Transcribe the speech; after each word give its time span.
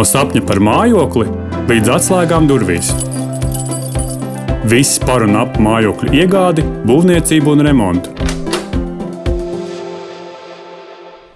No 0.00 0.04
sapņa 0.08 0.40
par 0.48 0.56
mājokli 0.64 1.26
līdz 1.68 1.90
atslēgām 1.92 2.46
durvīs. 2.48 2.86
Viss 4.70 4.94
par 5.02 5.26
un 5.26 5.36
ap 5.36 5.58
mājokļu 5.60 6.14
iegādi, 6.16 6.62
būvniecību 6.88 7.52
un 7.52 7.62
remontu. 7.66 8.14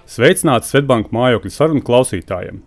Sveicināts 0.09 0.73
Svetbanka 0.73 1.13
mājokļu 1.13 1.51
sarunu 1.53 1.83
klausītājiem! 1.85 2.63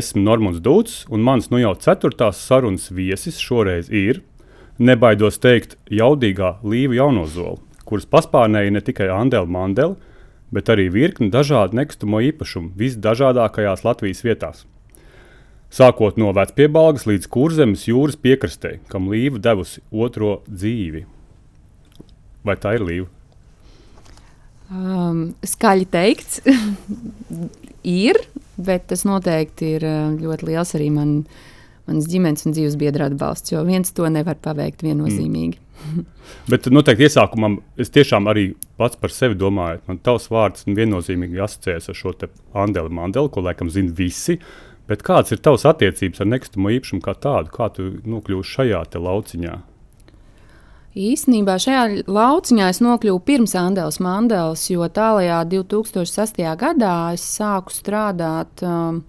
Esmu 0.00 0.22
Normons 0.24 0.62
Dūts, 0.64 1.02
un 1.12 1.20
mans 1.28 1.50
nu 1.52 1.60
jau 1.60 1.74
ceturtās 1.76 2.40
sarunas 2.40 2.88
viesis 2.88 3.36
šoreiz 3.36 3.92
ir, 3.92 4.22
nebaidos 4.80 5.36
teikt, 5.44 5.76
jaudīgā 5.92 6.54
Līva 6.64 7.02
Jaunozola, 7.02 7.60
kuras 7.84 8.08
paspārnēja 8.08 8.78
ne 8.78 8.84
tikai 8.88 9.12
Andela 9.12 9.44
Mandela, 9.44 10.00
bet 10.48 10.72
arī 10.72 10.88
virkni 10.88 11.28
dažādu 11.28 11.82
nekustamo 11.82 12.24
īpašumu 12.32 12.72
visdažādākajās 12.80 13.84
Latvijas 13.84 14.24
vietās. 14.24 14.64
Sākot 15.68 16.16
no 16.16 16.32
vecpiebalgas 16.32 17.04
līdz 17.08 17.28
kurzemes 17.28 17.84
jūras 17.88 18.16
piekrastē, 18.16 18.78
kam 18.88 19.10
līva 19.12 19.40
devusi 19.42 19.82
otro 19.92 20.38
dzīvi. 20.48 21.04
Vai 22.48 22.56
tā 22.56 22.72
ir 22.78 22.86
līva? 22.88 23.08
Um, 24.68 25.20
skaļi 25.44 25.86
teikts, 25.92 26.42
ir, 28.04 28.18
bet 28.56 28.88
tas 28.90 29.04
noteikti 29.08 29.74
ir 29.78 29.86
uh, 29.88 30.10
ļoti 30.16 30.48
liels 30.50 30.74
arī 30.76 30.90
man, 30.92 31.14
manas 31.88 32.08
ģimenes 32.08 32.48
un 32.48 32.56
dzīves 32.56 32.76
biedra 32.80 33.08
atbalsts, 33.08 33.52
jo 33.52 33.62
viens 33.68 33.92
to 33.96 34.08
nevar 34.12 34.40
paveikt 34.44 34.84
viennozīmīgi. 34.84 35.60
Mm. 35.78 36.06
bet 36.50 36.66
noteikti 36.74 37.06
iesākumam 37.06 37.60
es 37.78 37.92
tiešām 37.94 38.26
arī 38.28 38.48
pats 38.80 38.98
par 38.98 39.12
sevi 39.14 39.38
domāju, 39.38 39.78
man 39.86 40.00
tavs 40.04 40.26
vārds 40.32 40.66
viennozīmīgi 40.66 41.40
asociējas 41.44 41.92
ar 41.92 41.98
šo 42.00 42.14
Andelu 42.58 42.92
Mandelu, 42.92 43.30
ko 43.32 43.44
laikam 43.46 43.70
zina 43.72 43.94
visi. 43.94 44.40
Bet 44.88 45.02
kādas 45.04 45.34
ir 45.34 45.42
tavas 45.44 45.66
attiecības 45.68 46.22
ar 46.24 46.30
nekustamo 46.32 46.70
īpašumu 46.72 47.02
kā 47.04 47.12
tādu? 47.20 47.52
Kā 47.52 47.68
tu 47.74 47.90
nokļuvi 48.08 48.46
šajā 48.54 48.86
lauciņā? 48.96 49.58
Īsnībā 50.98 51.58
šajā 51.60 51.82
lauciņā 52.08 52.70
es 52.72 52.80
nokļuvu 52.82 53.20
pirms 53.26 53.52
Andēlas 53.60 54.00
Mandēlas, 54.02 54.64
jo 54.72 54.88
tālākajā 54.88 55.42
2006. 55.52 56.40
gadā 56.58 56.94
es 57.12 57.26
sāku 57.36 57.76
strādāt 57.76 58.64
um, 58.64 59.02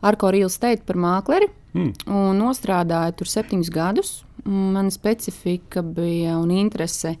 ar 0.00 0.18
Korīlu 0.18 0.48
Steitu 0.50 0.88
par 0.88 0.98
mākleri. 1.04 1.52
Hmm. 1.76 1.92
Un 2.08 2.40
nostrādāju 2.40 3.20
tur 3.20 3.28
septiņus 3.28 3.70
gadus. 3.70 4.16
Mana 4.48 4.88
specifika 4.90 5.84
bija 5.84 6.40
un 6.40 6.56
interese 6.56 7.18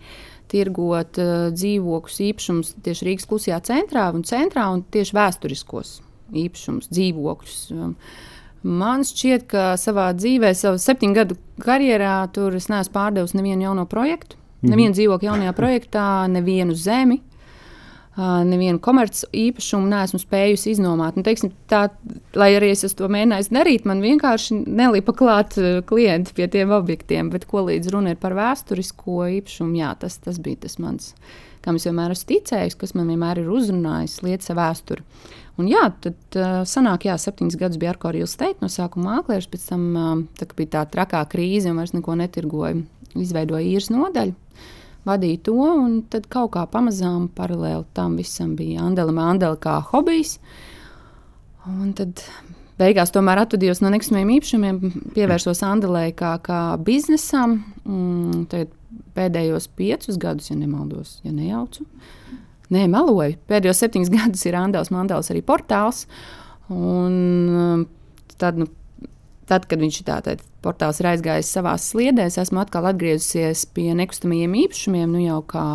tirgot 0.48 1.20
uh, 1.20 1.52
dzīvokļus, 1.52 2.20
īpašumus 2.32 2.74
tieši 2.82 3.10
Rīgas 3.12 3.28
klusajā 3.28 3.60
centrā 3.68 4.08
un 4.16 4.24
centrā 4.24 4.70
un 4.72 4.86
tieši 4.88 5.20
vēsturiskos 5.20 5.98
īpašumus, 6.32 6.90
dzīvokļus. 6.92 7.60
Um, 7.76 7.94
man 8.62 9.06
šķiet, 9.06 9.46
ka 9.50 9.70
savā 9.80 10.10
dzīvē, 10.18 10.52
savā 10.58 10.80
septiņu 10.82 11.16
gadu 11.16 11.38
karjerā, 11.62 12.20
tur 12.34 12.56
es 12.58 12.68
neesmu 12.72 12.94
pārdevis 12.96 13.36
nevienu 13.38 13.70
jauno 13.70 13.86
projektu, 13.86 14.36
-hmm. 14.36 14.70
nevienu 14.70 14.96
dzīvokli 14.96 15.30
jaunajā 15.30 15.56
projektā, 15.56 16.04
nevienu 16.30 16.74
zemi. 16.74 17.20
Uh, 17.20 17.26
nevienu 18.18 18.80
komerciālu 18.82 19.30
īpašumu 19.46 19.86
neesmu 19.92 20.18
spējusi 20.18 20.72
iznomāt. 20.72 21.14
Nu, 21.14 21.22
teiksim, 21.22 21.52
tā, 21.70 21.84
lai 22.38 22.48
arī 22.56 22.72
es 22.74 22.96
to 22.98 23.06
mēģināju 23.06 23.52
darīt, 23.54 23.86
man 23.86 24.02
vienkārši 24.02 24.58
nelipa 24.66 25.14
klāt 25.14 25.54
klienti 25.86 26.34
pie 26.34 26.48
tiem 26.50 26.72
objektiem. 26.74 27.30
Bet, 27.30 27.46
ko 27.46 27.62
līdz 27.68 27.92
runa 27.94 28.14
ir 28.14 28.18
par 28.18 28.34
vēsturisko 28.38 29.28
īpašumu, 29.38 29.78
jā, 29.78 29.92
tas, 30.02 30.18
tas 30.24 30.40
bija 30.42 30.64
tas 30.66 30.80
mans, 30.82 31.12
kam 31.62 31.78
es 31.78 31.86
vienmēr 31.86 32.16
esmu 32.16 32.32
ticējis, 32.32 32.78
kas 32.80 32.96
man 32.98 33.12
vienmēr 33.12 33.44
ir 33.44 33.52
uzrunājis 33.54 34.18
lietas 34.26 34.50
vēsturi. 34.58 35.06
Un 35.58 35.68
jā, 35.70 35.84
tad 36.04 36.38
uh, 36.38 36.60
sanāk, 36.68 37.08
jā, 37.08 37.16
septiņas 37.18 37.58
gadus 37.58 37.80
bija 37.82 37.92
Arko 37.94 38.12
Rīls 38.14 38.36
teikt, 38.38 38.62
no 38.62 38.70
sākuma 38.70 39.16
mākslinieks, 39.16 39.48
pēc 39.50 39.64
tam 39.72 39.86
uh, 39.98 40.10
tā, 40.38 40.46
bija 40.58 40.74
tā 40.76 40.84
trakā 40.92 41.22
krīze 41.30 41.72
un 41.72 41.80
vairs 41.80 41.94
neko 41.96 42.14
netirgoja. 42.20 42.76
Izveidoja 43.18 43.64
īres 43.64 43.88
nodaļu, 43.90 44.36
vadīja 45.08 45.40
to, 45.48 45.56
un 45.56 46.02
tad 46.12 46.28
kaut 46.30 46.52
kā 46.54 46.66
pamazām 46.70 47.26
paralēli 47.34 47.88
tam 47.96 48.18
visam 48.20 48.52
bija 48.58 48.84
Andela 48.86 49.14
Mandela 49.16 49.58
kā 49.58 49.78
hobijs. 49.90 50.36
Un 51.68 51.94
tad 51.96 52.22
beigās 52.78 53.10
tomēr 53.14 53.42
atvadījos 53.42 53.80
no 53.82 53.90
nekustamiem 53.92 54.36
īpašumiem, 54.36 54.82
pievērsos 55.16 55.64
Andelē 55.66 56.10
kā, 56.16 56.36
kā 56.44 56.60
biznesam. 56.84 57.62
Mm, 57.88 58.46
pēdējos 59.18 59.68
piecus 59.78 60.18
gadus, 60.20 60.52
ja 60.52 60.56
nemaldos, 60.58 61.18
ja 61.24 61.32
nejaucu. 61.34 61.86
Nē, 62.74 62.84
meloju. 62.92 63.38
Pēdējos 63.48 63.80
septiņus 63.84 64.12
gadus 64.16 64.44
ir 64.48 64.58
Andēls 64.58 64.92
Mandels 64.94 65.32
arī 65.32 65.42
portāls. 65.46 66.04
Un, 66.68 67.14
um, 67.48 67.84
tad, 68.40 68.58
nu, 68.60 68.68
tad, 69.48 69.64
kad 69.70 69.80
viņš 69.80 70.00
tā, 70.04 70.18
tad, 70.24 70.42
portāls 70.64 71.00
ir 71.00 71.08
aizgājis 71.14 71.52
savā 71.54 71.74
sliedēs, 71.80 72.36
esmu 72.42 72.60
atkal 72.60 72.90
atgriezusies 72.90 73.64
pie 73.72 73.92
nekustamajiem 73.96 74.56
īpašumiem, 74.66 75.14
nu 75.14 75.22
jau 75.22 75.38
kā, 75.48 75.68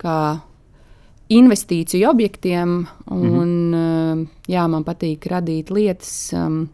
kā 0.00 0.16
investīciju 1.30 2.08
objektiem. 2.10 2.86
Un, 3.10 3.20
mm 3.20 3.74
-hmm. 3.74 4.26
jā, 4.48 4.66
man 4.68 4.84
patīk 4.84 5.26
radīt 5.30 5.70
lietas, 5.70 6.32
um, 6.32 6.68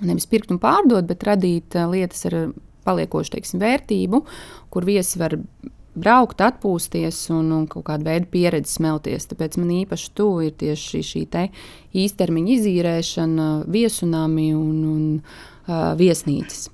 nevis 0.00 0.26
pirkt 0.26 0.50
un 0.50 0.58
pārdot, 0.58 1.06
bet 1.06 1.24
radīt 1.24 1.74
uh, 1.74 1.90
lietas 1.90 2.26
ar 2.26 2.52
paliekošu 2.84 3.30
teiksim, 3.30 3.60
vērtību, 3.60 4.24
kur 4.70 4.84
viesi 4.84 5.18
var 5.18 5.38
braukt, 5.98 6.42
atpūsties 6.44 7.18
un, 7.34 7.50
un 7.54 7.64
kaut 7.70 7.86
kādu 7.88 8.08
veidu 8.08 8.30
pieredzi 8.32 8.78
smelties. 8.78 9.28
Tāpēc 9.30 9.58
man 9.60 9.72
īpaši 9.80 10.12
tuvu 10.18 10.46
ir 10.48 10.54
tieši 10.60 11.02
šī 11.10 11.24
īstermiņa 12.04 12.54
izīrēšana, 12.58 13.48
viesunami 13.70 14.52
un, 14.58 14.78
un 14.90 15.04
uh, 15.18 15.92
viesnīcas. 15.98 16.68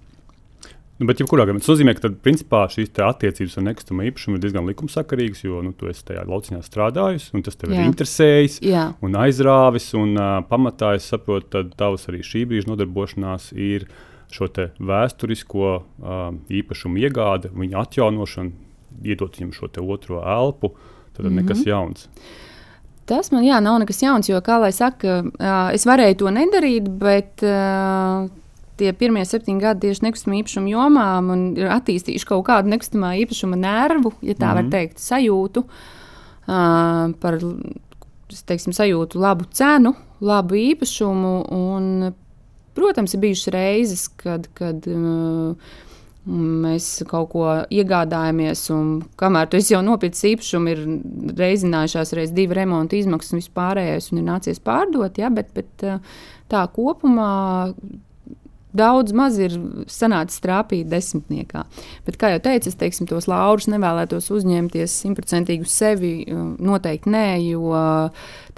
Nu, 1.01 1.07
bet, 1.09 1.21
jebkurā 1.23 1.47
gadījumā, 1.47 1.63
tas 1.63 1.71
nozīmē, 1.71 1.95
ka 1.97 2.03
tad, 2.05 2.19
principā, 2.21 2.67
šīs 2.69 2.91
attiecības 3.01 3.55
ar 3.57 3.65
nekustamā 3.71 4.05
īpašumu 4.11 4.37
ir 4.37 4.43
diezgan 4.43 4.67
likumsakarīgas, 4.69 5.41
jo 5.47 5.63
nu, 5.65 5.73
tu 5.73 5.89
esi 5.89 6.05
tajā 6.11 6.27
lauciņā 6.29 6.61
strādājis, 6.67 7.31
un 7.33 7.45
tas 7.47 7.57
tev 7.57 7.73
Jā. 7.73 7.79
ir 7.81 7.89
interesējis 7.89 8.59
Jā. 8.69 8.83
un 9.01 9.17
aizrāvis. 9.17 9.89
Un, 9.97 10.13
uh, 10.21 10.43
pamatā 10.51 10.93
es 10.99 11.09
saprotu, 11.09 11.49
ka 11.55 11.65
tavs 11.81 12.05
arī 12.13 12.21
šī 12.27 12.45
brīža 12.51 12.69
nodarbošanās 12.69 13.49
ir 13.57 13.89
šo 14.31 14.51
vēsturisko 14.77 15.71
uh, 15.73 16.19
īpašumu 16.53 17.01
iegāde, 17.01 17.49
viņa 17.57 17.81
atjaunošana, 17.81 18.70
iedot 19.05 19.37
viņam 19.37 19.53
šo 19.57 19.69
otro 19.89 20.23
elpu, 20.23 20.75
tad 21.17 21.27
mm 21.27 21.31
-hmm. 21.31 21.43
nekas 21.43 21.67
jauns. 21.67 22.09
Tas 23.05 23.33
man 23.33 23.45
jā, 23.45 23.61
nav 23.61 23.79
nekas 23.81 24.03
jauns, 24.03 24.29
jo, 24.29 24.39
kā 24.39 24.61
lai 24.61 24.73
saka, 24.73 25.25
es 25.75 25.87
varēju 25.87 26.17
to 26.17 26.31
nedarīt, 26.31 26.89
bet 26.89 27.43
tie 28.77 28.93
pirmie 28.93 29.25
septiņi 29.25 29.61
gadi 29.61 29.81
tieši 29.81 30.05
nekustamā 30.05 30.37
īpašuma 30.41 30.69
jomā 30.69 31.21
man 31.21 31.57
ir 31.57 31.67
attīstījuši 31.67 32.27
kaut 32.27 32.47
kādu 32.47 32.69
nekustamā 32.69 33.17
īpašuma 33.25 33.57
nervu, 33.57 34.13
ja 34.23 34.35
tā 34.35 34.47
mm 34.47 34.51
-hmm. 34.51 34.55
var 34.55 34.63
mhm. 34.63 34.71
teikt, 34.71 34.99
sajūtu 34.99 35.65
par 37.21 37.39
teiksim, 38.47 38.73
sajūtu 38.73 39.21
labu 39.21 39.45
cenu, 39.53 39.95
labu 40.21 40.55
īpašumu. 40.55 41.35
Un, 41.51 42.13
protams, 42.75 43.15
ir 43.15 43.21
bijušas 43.21 43.55
reizes, 43.55 44.09
kad. 44.09 44.49
kad 44.55 44.87
uh, 44.87 45.57
Mēs 46.31 46.85
kaut 47.11 47.33
ko 47.33 47.47
iegādājamies, 47.75 48.67
un 48.75 48.91
kamēr 49.19 49.49
tu 49.51 49.59
jau 49.59 49.81
nopircis 49.83 50.29
īpašumu, 50.35 50.75
ir 50.75 51.33
reizinājušās 51.41 52.15
reizes 52.15 52.37
divu 52.37 52.55
remontu 52.55 53.01
izmaksas 53.01 53.35
un 53.35 53.43
vispārējais, 53.43 54.13
un 54.13 54.21
ir 54.21 54.29
nācies 54.29 54.63
pārdot. 54.63 55.19
Ja, 55.19 55.33
bet, 55.35 55.51
bet 55.57 55.83
tā 56.51 56.63
kopumā 56.77 57.33
daudz 58.77 59.15
maz 59.17 59.39
ir 59.43 59.55
sanācis 59.91 60.43
trāpīt 60.45 60.91
desmitniekā. 60.91 61.65
Bet, 62.07 62.19
kā 62.21 62.33
jau 62.35 62.43
teicu, 62.45 62.71
es 62.71 62.79
teiksim, 62.79 63.09
tos 63.11 63.27
laurus 63.31 63.67
nevēlētos 63.71 64.31
uzņemties 64.35 64.95
simtprocentīgi 65.05 65.67
uz 65.67 65.75
sevi. 65.75 66.13
Noteikti 66.63 67.11
nē, 67.11 67.27
jo 67.49 67.75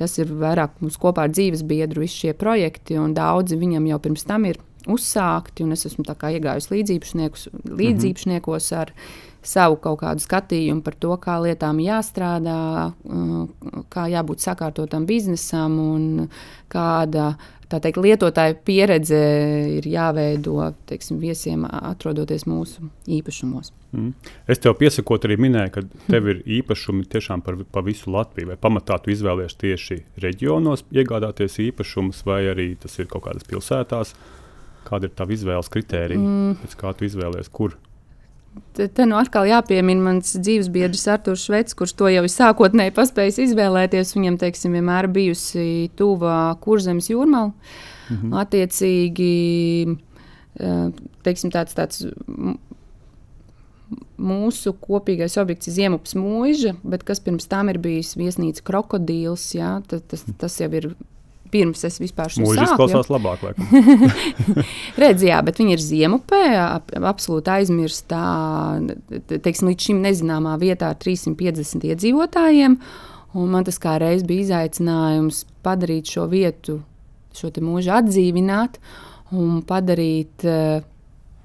tas 0.01 0.19
ir 0.21 0.33
vairāk 0.43 0.77
mums 0.83 1.01
kopā 1.01 1.27
ar 1.27 1.33
dzīves 1.33 1.65
biedru, 1.69 2.05
visi 2.05 2.27
šie 2.27 2.37
projekti, 2.37 2.99
un 3.01 3.17
daudzi 3.17 3.59
viņam 3.61 3.89
jau 3.93 4.03
pirms 4.05 4.29
tam 4.29 4.51
ir 4.51 4.61
uzsākti, 4.91 5.67
un 5.67 5.77
es 5.77 5.87
esmu 5.89 6.07
iegājis 6.07 6.71
līdzīpašniekos 6.73 8.73
ar 8.79 8.95
savu 9.43 9.79
kaut 9.83 9.99
kādu 10.03 10.23
skatījumu 10.23 10.85
par 10.87 10.95
to, 11.03 11.17
kā 11.23 11.39
lietām 11.43 11.81
jāstrādā, 11.83 12.93
uh, 12.93 13.83
kā 13.91 14.07
jābūt 14.13 14.45
sakārtotam 14.45 15.09
biznesam 15.09 15.81
un 15.83 16.29
kāda 16.71 17.33
teikt, 17.81 18.01
lietotāja 18.03 18.57
pieredze 18.67 19.19
ir 19.79 19.87
jāveido 19.89 20.59
teiksim, 20.89 21.21
viesiem, 21.23 21.65
atrodoties 21.65 22.45
mūsu 22.49 22.89
īpašumos. 23.07 23.73
Mm. 23.93 24.13
Es 24.51 24.61
tev 24.63 24.77
piesakot, 24.81 25.25
arī 25.29 25.39
minēju, 25.41 25.73
ka 25.77 25.85
tev 26.09 26.29
ir 26.33 26.43
īpašumi 26.61 27.07
tiešām 27.13 27.45
par, 27.45 27.61
par 27.73 27.87
visu 27.87 28.13
Latviju. 28.13 28.51
Vai 28.53 28.59
pamatā 28.61 28.99
tu 29.03 29.13
izvēlējies 29.15 29.59
tieši 29.63 29.99
reģionos 30.25 30.87
iegādāties 30.93 31.61
īpašumus, 31.69 32.25
vai 32.29 32.43
arī 32.53 32.73
tas 32.81 32.99
ir 32.99 33.11
kaut 33.13 33.29
kādas 33.29 33.49
pilsētās? 33.49 34.17
Kāda 34.93 35.09
ir 35.09 35.15
tā 35.17 35.25
izvēles 35.33 35.73
kritērija? 35.73 36.21
Mm. 36.21 36.61
Pēc 36.61 36.77
kā 36.77 36.93
tu 36.93 37.07
izvēlējies, 37.09 37.49
kur? 37.49 37.79
Te, 38.77 38.85
te 38.93 39.07
nu 39.09 39.17
atkal 39.17 39.47
jāpiemina 39.49 40.05
mans 40.05 40.35
dzīvesbiedrs 40.37 41.07
Arthurs 41.15 41.47
Šveits, 41.47 41.77
kurš 41.77 41.95
to 41.97 42.11
jau 42.13 42.25
sākotnēji 42.29 42.93
paspējis 42.99 43.39
izvēlēties. 43.47 44.13
Viņam, 44.19 44.37
teiksim, 44.43 44.77
vienmēr 44.77 45.09
bijusi 45.13 45.89
tuva 45.97 46.37
kurzemes 46.61 47.09
jūrmala. 47.09 47.55
Mm 48.11 48.19
-hmm. 48.19 48.37
Attiecīgi, 48.43 49.97
teiksim, 51.25 51.55
tāds, 51.55 51.73
tāds 51.73 52.05
mūsu 54.21 54.75
kopīgais 54.77 55.39
objekts 55.41 55.69
ir 55.69 55.77
Ziemupas 55.77 56.15
mūža, 56.19 56.77
bet 56.85 57.05
kas 57.09 57.21
pirms 57.25 57.49
tam 57.51 57.73
ir 57.73 57.79
bijis 57.83 58.15
viesnīca 58.17 58.63
krokodils, 58.69 59.55
jā, 59.57 59.81
tas, 59.89 60.05
tas, 60.09 60.25
tas 60.39 60.61
jau 60.61 60.71
ir 60.79 60.93
pirms 61.53 61.85
es 61.89 61.99
vispār 62.01 62.33
šo 62.33 62.45
monētu. 62.47 62.65
Tas 62.65 62.77
klausās 62.81 63.11
labāk. 63.13 63.45
Redz, 65.03 65.25
jā, 65.27 65.39
bet 65.45 65.61
viņi 65.61 65.77
ir 65.77 65.85
ziemupē, 65.85 66.43
ap, 66.65 66.93
absolūti 67.13 67.53
aizmirstā, 67.53 68.25
teiksim, 69.33 69.71
līdz 69.71 69.89
šim 69.89 70.03
nezināmā 70.05 70.57
vietā 70.63 70.93
ar 70.95 71.01
350 71.03 71.89
iedzīvotājiem. 71.93 72.79
Un 73.39 73.53
man 73.53 73.65
tas 73.65 73.79
kā 73.81 73.97
reiz 74.01 74.25
bija 74.29 74.47
izaicinājums 74.47 75.45
padarīt 75.65 76.11
šo 76.13 76.27
vietu, 76.33 76.81
šo 77.37 77.53
mūžu 77.65 77.95
atdzīvināt 78.01 78.81
un 79.33 79.63
padarīt. 79.69 80.45
Uh, 80.45 80.89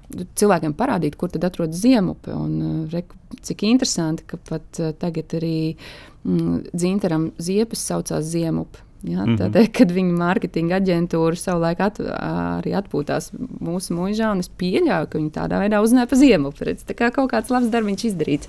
cilvēkiem 0.08 0.72
parādīt, 0.76 1.16
kur 1.20 1.28
tad 1.32 1.44
atrodas 1.48 1.82
ziemupe. 1.82 2.32
Un, 2.32 2.52
uh, 2.58 2.92
re, 2.92 3.04
cik 3.44 3.66
interesanti, 3.68 4.24
ka 4.28 4.38
pat 4.48 4.80
uh, 4.80 4.92
tagad 4.96 5.34
arī 5.36 5.76
mm, 6.24 6.70
dzintaram 6.72 7.30
ziepes 7.36 7.82
saucās 7.90 8.24
ziemupe. 8.32 8.87
Ja, 9.02 9.24
mm 9.24 9.36
-hmm. 9.36 9.52
Tad, 9.52 9.72
kad 9.72 9.92
viņa 9.94 10.14
mārketinga 10.18 10.80
aģentūra 10.80 11.38
savulaik 11.38 11.80
at, 11.80 12.00
arī 12.02 12.74
atpūtās 12.74 13.30
mūsu 13.62 13.94
mūžā, 13.94 14.32
un 14.32 14.42
es 14.42 14.50
pieļauju, 14.50 15.06
ka 15.06 15.18
viņi 15.18 15.30
tādā 15.30 15.60
veidā 15.62 15.82
uzzināja 15.82 16.10
par 16.10 16.18
ziemu. 16.18 16.52
Redz, 16.60 16.82
tā 16.82 16.94
kā 16.98 17.12
kaut 17.14 17.30
kāds 17.30 17.50
labs 17.50 17.70
darbs 17.70 18.04
izdarīts. 18.04 18.48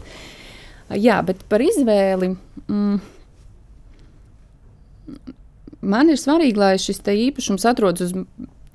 Jā, 0.90 1.22
bet 1.22 1.44
par 1.50 1.62
izvēli. 1.62 2.36
Mm, 2.68 3.00
man 5.82 6.10
ir 6.10 6.18
svarīgi, 6.18 6.58
lai 6.58 6.78
šis 6.78 7.00
īpašums 7.00 7.66
atrodas 7.66 8.02
uz 8.02 8.14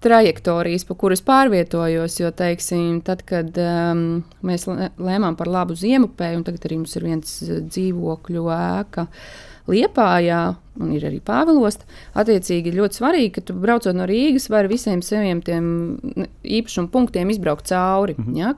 trajektorijas, 0.00 0.85
pa 0.85 0.94
kuras 0.94 1.23
pārvietojos. 1.23 2.21
Jo, 2.21 2.31
teiksim, 2.31 3.00
tad, 3.00 3.23
kad 3.23 3.59
um, 3.59 4.23
mēs 4.43 4.69
lēmām 4.99 5.35
par 5.37 5.49
labu 5.49 5.75
ziemupēju, 5.75 6.37
un 6.37 6.44
tagad 6.44 6.65
arī 6.65 6.76
mums 6.76 6.97
ir 6.97 7.03
viens 7.03 7.43
dzīvokļu 7.43 8.44
ēka. 8.47 9.03
Uh, 9.03 9.54
Liepājā, 9.70 10.40
un 10.76 10.90
ir 10.93 11.06
arī 11.08 11.20
Pāvilosta. 11.25 11.87
Attiecīgi, 12.20 12.75
ļoti 12.76 12.99
svarīgi, 12.99 13.31
ka 13.37 13.43
tu 13.49 13.55
braucot 13.56 13.96
no 13.96 14.05
Rīgas, 14.08 14.50
vari 14.52 14.69
visiem 14.69 15.00
saviem 15.05 15.40
īpašumu 15.44 16.90
punktiem 16.93 17.32
izbraukt 17.32 17.70
cauri. 17.70 18.16
Mm 18.19 18.25
-hmm. 18.26 18.37
ja? 18.38 18.52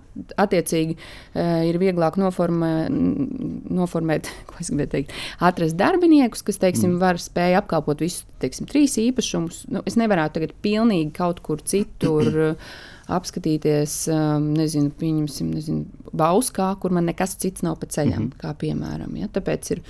Attiecīgi, 0.44 0.96
e, 1.34 1.46
ir 1.68 1.78
vieglāk 1.78 2.18
noformē, 2.18 2.88
noformēt, 3.70 4.26
ko 4.48 4.58
es 4.60 4.72
gribēju 4.72 4.90
teikt, 4.96 5.14
atrast 5.38 5.76
darbiniekus, 5.76 6.42
kas, 6.42 6.58
teiksim, 6.58 6.96
mm. 6.96 6.98
var 6.98 7.22
spēj 7.22 7.60
apkalpot 7.62 8.00
visus, 8.00 8.26
teiksim, 8.40 8.66
trīs 8.66 8.98
īpašumus. 8.98 9.64
Nu, 9.68 9.82
es 9.86 9.96
nevarētu 9.96 10.40
tagad 10.40 10.58
pilnīgi 10.62 11.12
kaut 11.12 11.40
kur 11.40 11.62
citur. 11.62 12.32
apskatīties, 13.06 14.08
um, 14.10 14.48
nezinu, 14.56 14.90
pieņemsim, 14.90 15.52
nezinu, 15.54 15.84
Bauskā, 16.16 16.72
kur 16.80 16.90
man 16.90 17.06
nekas 17.06 17.36
cits 17.38 17.62
nav 17.62 17.76
pa 17.78 17.86
ceļam, 17.86 18.18
mm 18.18 18.30
-hmm. 18.30 18.40
kā 18.40 18.54
piemēram. 18.58 19.16
Ja? 19.16 19.28
Tāpēc 19.28 19.70
ir 19.70 19.82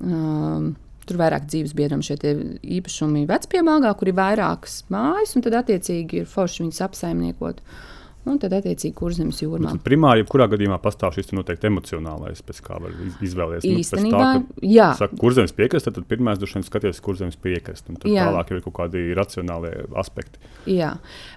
Um, 0.00 0.72
Tur 1.02 1.18
vairāk 1.18 1.48
dzīves 1.50 1.72
biedram 1.74 1.98
šie 2.06 2.14
īpašumi 2.62 3.24
vecpiemalgā, 3.26 3.90
kur 3.98 4.06
ir 4.06 4.14
vairākas 4.14 4.84
mājas, 4.94 5.32
un 5.34 5.42
tad 5.42 5.56
attiecīgi 5.58 6.20
ir 6.20 6.28
forši 6.30 6.62
viņas 6.62 6.78
apsaimniekot. 6.86 7.58
Uh, 7.58 8.01
Un 8.22 8.36
tad, 8.38 8.52
attiecīgi, 8.54 8.94
kurzemes 8.94 9.40
jūrmā. 9.42 9.72
Nu, 9.74 9.82
primāri, 9.82 10.22
jebkurā 10.22 10.46
gadījumā 10.52 10.76
pastāv 10.82 11.16
šis 11.16 11.32
noteikti 11.34 11.66
emocionālais, 11.66 12.38
pēc 12.46 12.60
kā 12.62 12.76
var 12.78 12.92
izvēlēties. 13.24 13.80
Īstenībā, 13.82 14.20
nu, 14.38 14.44
tā, 14.46 14.66
jā. 14.70 14.90
Saka, 15.00 15.18
kurzemes 15.18 15.54
piekrasta, 15.56 15.90
tad 15.96 16.06
pirmā 16.10 16.36
droši 16.38 16.60
vien 16.60 16.66
skaties 16.68 17.02
kurzemes 17.02 17.34
piekrasta, 17.42 17.90
un 17.90 17.98
tad 17.98 18.12
jā. 18.12 18.28
tālāk 18.28 18.52
ir 18.54 18.60
kaut 18.62 18.76
kādi 18.76 19.02
racionālie 19.18 19.72
aspekti. 19.98 20.38
Jā, 20.70 20.92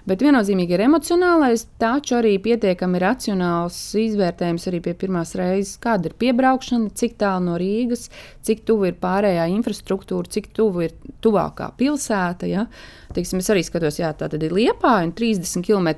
bet 0.06 0.22
viennozīmīgi 0.22 0.76
ir 0.76 0.84
emocionālais, 0.86 1.66
taču 1.82 2.20
arī 2.20 2.36
pietiekami 2.44 3.02
racionāls 3.02 3.80
izvērtējums 3.98 4.68
arī 4.70 4.82
pie 4.84 4.94
pirmās 5.00 5.34
reizes, 5.38 5.80
kāda 5.82 6.12
ir 6.12 6.14
piebraukšana, 6.22 6.92
cik 6.94 7.18
tālu 7.18 7.48
no 7.48 7.58
Rīgas, 7.58 8.06
cik 8.46 8.62
tuvu 8.68 8.92
ir 8.92 9.00
pārējā 9.02 9.48
infrastruktūra, 9.56 10.30
cik 10.30 10.52
tuvu 10.54 10.86
ir 10.86 10.94
tuvākā 11.24 11.72
pilsēta. 11.82 12.46
Ja? 12.46 12.68
Teiksim, 13.16 13.40
es 13.40 13.48
arī 13.52 13.62
skatos, 13.64 13.96
jā, 14.00 14.10
tā 14.16 14.28
ir 14.36 14.52
Liepā, 14.52 14.92
un 15.06 15.12
30 15.16 15.64
km 15.64 15.88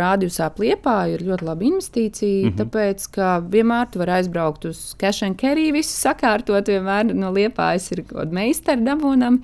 rādījusā 0.00 0.50
Liepā 0.60 0.96
ir 1.14 1.24
ļoti 1.24 1.46
laba 1.46 1.64
investīcija, 1.64 2.42
mm 2.42 2.50
-hmm. 2.50 2.58
tāpēc, 2.60 3.06
ka 3.14 3.30
vienmēr 3.40 3.90
tu 3.92 4.02
vari 4.02 4.18
aizbraukt 4.18 4.68
uz 4.68 4.94
cash 5.00 5.24
and 5.24 5.40
carry, 5.40 5.70
visu 5.72 5.94
sakārtot, 5.96 6.68
vienmēr 6.68 7.14
no 7.14 7.32
Liepājas 7.32 7.90
ir 7.92 8.04
kaut 8.04 8.20
kāda 8.20 8.32
meistara 8.32 8.80
dabūnam, 8.80 9.40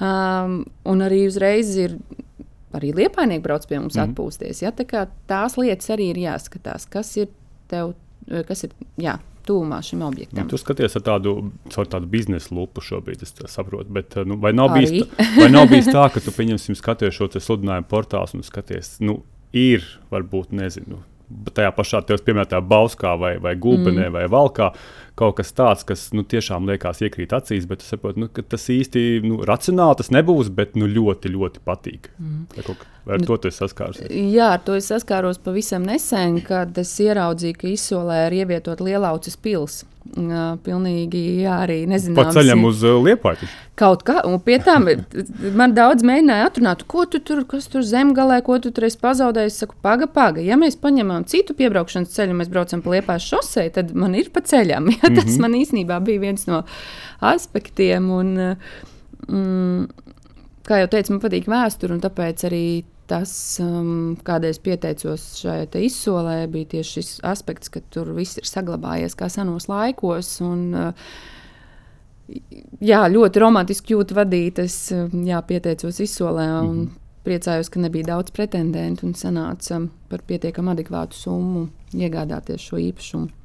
um, 0.00 0.64
un 0.84 1.06
arī 1.06 1.26
uzreiz 1.26 1.74
ir 1.76 1.98
arī 2.72 2.94
liepainieki 2.94 3.42
brauc 3.42 3.66
pie 3.66 3.78
mums 3.78 3.96
mm 3.96 4.00
-hmm. 4.00 4.14
atpūsties. 4.14 4.62
Ja? 4.62 4.70
Tā 4.70 5.06
tās 5.26 5.56
lietas 5.56 5.90
arī 5.90 6.10
ir 6.10 6.16
jāskatās, 6.16 6.86
kas 6.90 7.16
ir 7.16 7.28
tev, 7.68 7.94
kas 8.46 8.64
ir, 8.64 8.70
jā, 8.98 9.18
tūmā 9.50 9.82
šim 9.84 10.06
objektam. 10.06 10.44
Nu, 10.44 10.50
tu 10.52 10.60
skaties 10.60 10.96
ar 11.00 11.04
tādu, 11.06 11.34
tādu 11.74 12.06
biznesa 12.10 12.54
lupu 12.54 12.84
šobrīd, 12.84 13.26
es 13.26 13.34
saprotu. 13.50 13.90
Bet, 13.98 14.16
nu, 14.28 14.38
vai, 14.40 14.54
nav 14.56 14.72
bijis, 14.76 14.94
tā, 15.02 15.28
vai 15.36 15.50
nav 15.50 15.68
bijis 15.72 15.90
tā, 15.90 16.06
ka 16.14 16.22
tu 16.22 16.34
pieņemsim 16.38 16.78
skaties 16.78 17.16
šo 17.18 17.30
sludinājumu 17.36 17.90
portālu 17.90 18.40
un 18.40 18.46
skaties, 18.46 18.98
nu, 19.04 19.20
ir 19.56 19.86
varbūt, 20.12 20.54
nezinu, 20.56 21.02
tajā 21.54 21.70
pašā 21.76 22.00
tevis 22.06 22.24
pieminētā 22.26 22.60
Bauskā 22.64 23.14
vai, 23.20 23.34
vai 23.42 23.54
Gulbenē 23.60 24.08
mm. 24.08 24.14
vai 24.16 24.24
Valkā. 24.30 24.70
Kaut 25.20 25.36
kas 25.36 25.52
tāds, 25.52 25.84
kas 25.84 26.06
nu, 26.16 26.24
tiešām 26.24 26.68
liekas 26.70 27.02
iekrīt 27.04 27.34
acīs, 27.36 27.66
bet 27.68 27.84
es 27.84 27.90
saprotu, 27.92 28.22
nu, 28.22 28.30
ka 28.32 28.44
tas 28.54 28.64
īsti 28.72 29.20
nu, 29.26 29.40
racionāli 29.48 30.00
tas 30.00 30.12
nebūs, 30.14 30.48
bet 30.56 30.78
nu, 30.80 30.88
ļoti, 30.88 31.32
ļoti 31.34 31.62
patīk. 31.66 32.10
Mm. 32.18 32.48
Vai 33.04 33.16
ar 33.16 33.22
nu, 33.22 33.28
to 33.28 33.38
tu 33.44 33.52
saskārusies? 33.54 34.10
Jā, 34.32 34.54
ar 34.56 34.64
to 34.64 34.78
es 34.78 34.88
saskāros 34.90 35.40
pavisam 35.44 35.84
nesen, 35.88 36.40
kad 36.46 36.76
es 36.80 36.94
ieraudzīju, 37.02 37.60
ka 37.60 37.70
izsolē 37.70 38.26
ir 38.28 38.42
ievietot 38.42 38.82
lielaucis 38.84 39.38
pilsēta. 39.40 39.89
Pilnīgi 40.10 41.20
jā, 41.44 41.60
arī 41.66 41.82
nezināms. 41.86 42.18
Pa 42.18 42.32
ceļam 42.34 42.64
uz 42.66 42.80
Liepāju. 42.82 43.46
Kaut 43.78 44.02
kā, 44.04 44.16
un 44.26 44.40
pie 44.42 44.56
tam 44.64 44.88
man 45.56 45.74
daudz 45.76 46.02
mēģināja 46.04 46.48
atrunāt, 46.48 46.82
ko 46.90 47.04
tu 47.08 47.20
tur, 47.24 47.44
kas 47.48 47.68
tur 47.70 47.84
zemgalē, 47.86 48.40
ko 48.44 48.58
tu 48.60 48.72
tur 48.74 48.88
esi 48.88 48.98
pazaudējis. 49.00 49.54
Es 49.54 49.62
saku, 49.62 49.76
paga, 49.84 50.08
paga. 50.10 50.42
Ja 50.44 50.58
mēs 50.60 50.78
paņemam 50.80 51.24
citu 51.30 51.54
piebraukšanas 51.56 52.16
ceļu, 52.16 52.36
mēs 52.40 52.50
braucam 52.52 52.82
pa 52.84 52.96
Liepājas 52.96 53.28
šosei, 53.30 53.68
tad 53.76 53.94
man 53.94 54.16
ir 54.18 54.32
pa 54.34 54.42
ceļam. 54.44 54.90
Ja, 55.00 55.08
tas 55.08 55.24
mm 55.24 55.30
-hmm. 55.30 55.40
man 55.40 55.54
īstenībā 55.60 56.00
bija 56.04 56.20
viens 56.20 56.46
no 56.46 56.64
aspektiem. 57.20 58.10
Un, 58.10 58.56
mm, 59.28 59.86
kā 60.66 60.82
jau 60.82 60.88
teicu, 60.90 61.12
man 61.14 61.22
patīk 61.22 61.48
vēsture, 61.48 61.94
un 61.94 62.00
tāpēc 62.00 62.44
arī 62.50 62.64
tas, 63.10 63.32
um, 63.62 64.14
es 64.46 64.60
pieteicos 64.62 65.26
šajā 65.40 65.66
izsolē, 65.82 66.46
bija 66.50 66.76
tieši 66.76 66.96
šis 66.98 67.10
aspekts, 67.26 67.72
ka 67.72 67.82
tur 67.90 68.12
viss 68.14 68.38
ir 68.38 68.46
saglabājies 68.48 69.18
kā 69.18 69.28
senos 69.32 69.66
laikos. 69.70 70.36
Un, 70.46 70.62
uh, 70.74 70.92
jā, 72.80 73.02
ļoti 73.10 73.42
romantiski 73.42 73.96
jūtu 73.96 74.14
vadīt. 74.18 74.62
Es 74.62 74.92
um, 74.94 75.10
jā, 75.26 75.42
pieteicos 75.46 76.00
izsolē 76.00 76.46
un 76.60 76.70
mm 76.70 76.84
-hmm. 76.84 76.96
priecājos, 77.24 77.70
ka 77.70 77.80
nebija 77.80 78.14
daudz 78.14 78.30
pretendentu 78.30 79.06
un 79.06 79.12
sanāca 79.14 79.88
par 80.08 80.22
pietiekami 80.26 80.70
adekvātu 80.70 81.14
summu 81.14 81.68
iegādāties 81.94 82.60
šo 82.60 82.76
īpašumu. 82.76 83.39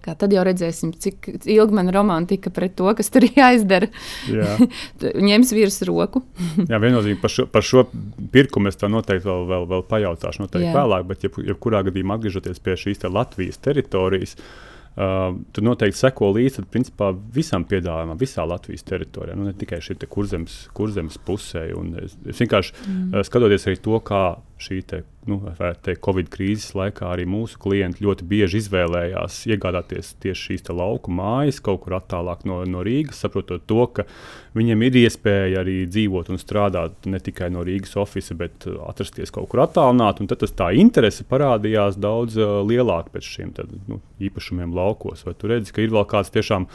Kā, 0.00 0.14
tad 0.16 0.32
jau 0.32 0.40
redzēsim, 0.46 0.94
cik 0.96 1.28
ilgi 1.44 1.76
man 1.76 1.90
romantika 1.92 2.52
pret 2.54 2.72
to, 2.78 2.88
kas 2.96 3.12
tur 3.12 3.26
jāizdara. 3.40 3.90
Jā. 4.32 4.56
Ņems 5.28 5.52
virs 5.56 5.82
roku. 5.88 6.24
Jā, 6.70 6.80
viennozīmīgi 6.80 7.20
par 7.20 7.34
šo, 7.34 7.46
par 7.52 7.66
šo 7.66 7.84
pirkumu 8.32 8.72
es 8.72 8.80
tā 8.80 8.88
noteikti 8.88 9.28
vēl, 9.28 9.46
vēl, 9.50 9.68
vēl 9.74 9.86
pajautāšu 9.90 10.46
noteikti 10.46 10.70
Jā. 10.70 10.74
vēlāk, 10.78 11.06
bet 11.10 11.28
jeb, 11.28 11.38
jebkurā 11.52 11.84
gadījumā 11.90 12.16
atgriežoties 12.16 12.64
pie 12.64 12.78
šīs 12.80 13.04
te 13.04 13.12
Latvijas 13.12 13.60
teritorijas. 13.60 14.36
Uh, 14.40 15.36
tu 15.54 15.62
noteikti 15.62 16.00
seko 16.00 16.32
līdzi 16.34 16.64
principā, 16.72 17.12
visam 17.34 17.62
piedāvājumam, 17.68 18.18
visā 18.18 18.42
Latvijas 18.48 18.82
teritorijā, 18.88 19.36
nu, 19.38 19.46
ne 19.46 19.54
tikai 19.56 19.78
šī 19.84 20.00
kurzemes, 20.10 20.64
kurzemes 20.76 21.20
pusē. 21.24 21.68
Es, 22.02 22.16
es 22.26 22.40
vienkārši 22.42 22.74
mm. 22.74 23.26
skatoties 23.28 23.68
arī 23.70 23.78
to, 23.84 24.00
kā 24.04 24.24
šī 24.60 24.78
te, 24.86 25.00
nu, 25.28 25.38
teikt, 25.58 26.00
Covid 26.04 26.28
krīzes 26.32 26.74
laikā 26.76 27.08
arī 27.10 27.24
mūsu 27.28 27.58
klienti 27.60 28.04
ļoti 28.04 28.26
bieži 28.28 28.60
izvēlējās 28.60 29.38
iegādāties 29.50 30.12
tieši 30.22 30.50
šīs 30.50 30.70
lauku 30.76 31.12
mājas 31.14 31.60
kaut 31.64 31.82
kur 31.84 31.96
attālāk 31.98 32.44
no, 32.48 32.60
no 32.68 32.84
Rīgas, 32.86 33.22
saprotot 33.24 33.64
to, 33.68 33.84
ka 33.96 34.06
viņiem 34.56 34.86
ir 34.86 34.98
iespēja 35.02 35.62
arī 35.64 35.76
dzīvot 35.90 36.32
un 36.32 36.40
strādāt 36.40 37.10
ne 37.10 37.20
tikai 37.22 37.50
no 37.54 37.64
Rīgas 37.66 37.96
oficiāla, 38.00 38.40
bet 38.44 38.68
uh, 38.70 38.80
atrasties 38.90 39.34
kaut 39.34 39.50
kur 39.52 39.64
attālināti. 39.66 40.28
Tad 40.30 40.46
tā 40.58 40.70
interese 40.78 41.26
parādījās 41.28 42.00
daudz 42.00 42.38
uh, 42.40 42.60
lielāka 42.66 43.14
pēc 43.16 43.30
šiem 43.36 43.54
tad, 43.56 43.72
nu, 43.90 44.00
īpašumiem 44.22 44.74
laukos. 44.76 45.24
Vai 45.26 45.36
tu 45.38 45.50
redzi, 45.50 45.74
ka 45.74 45.84
ir 45.84 45.94
vēl 45.94 46.06
kāds 46.10 46.32
tiešām 46.34 46.68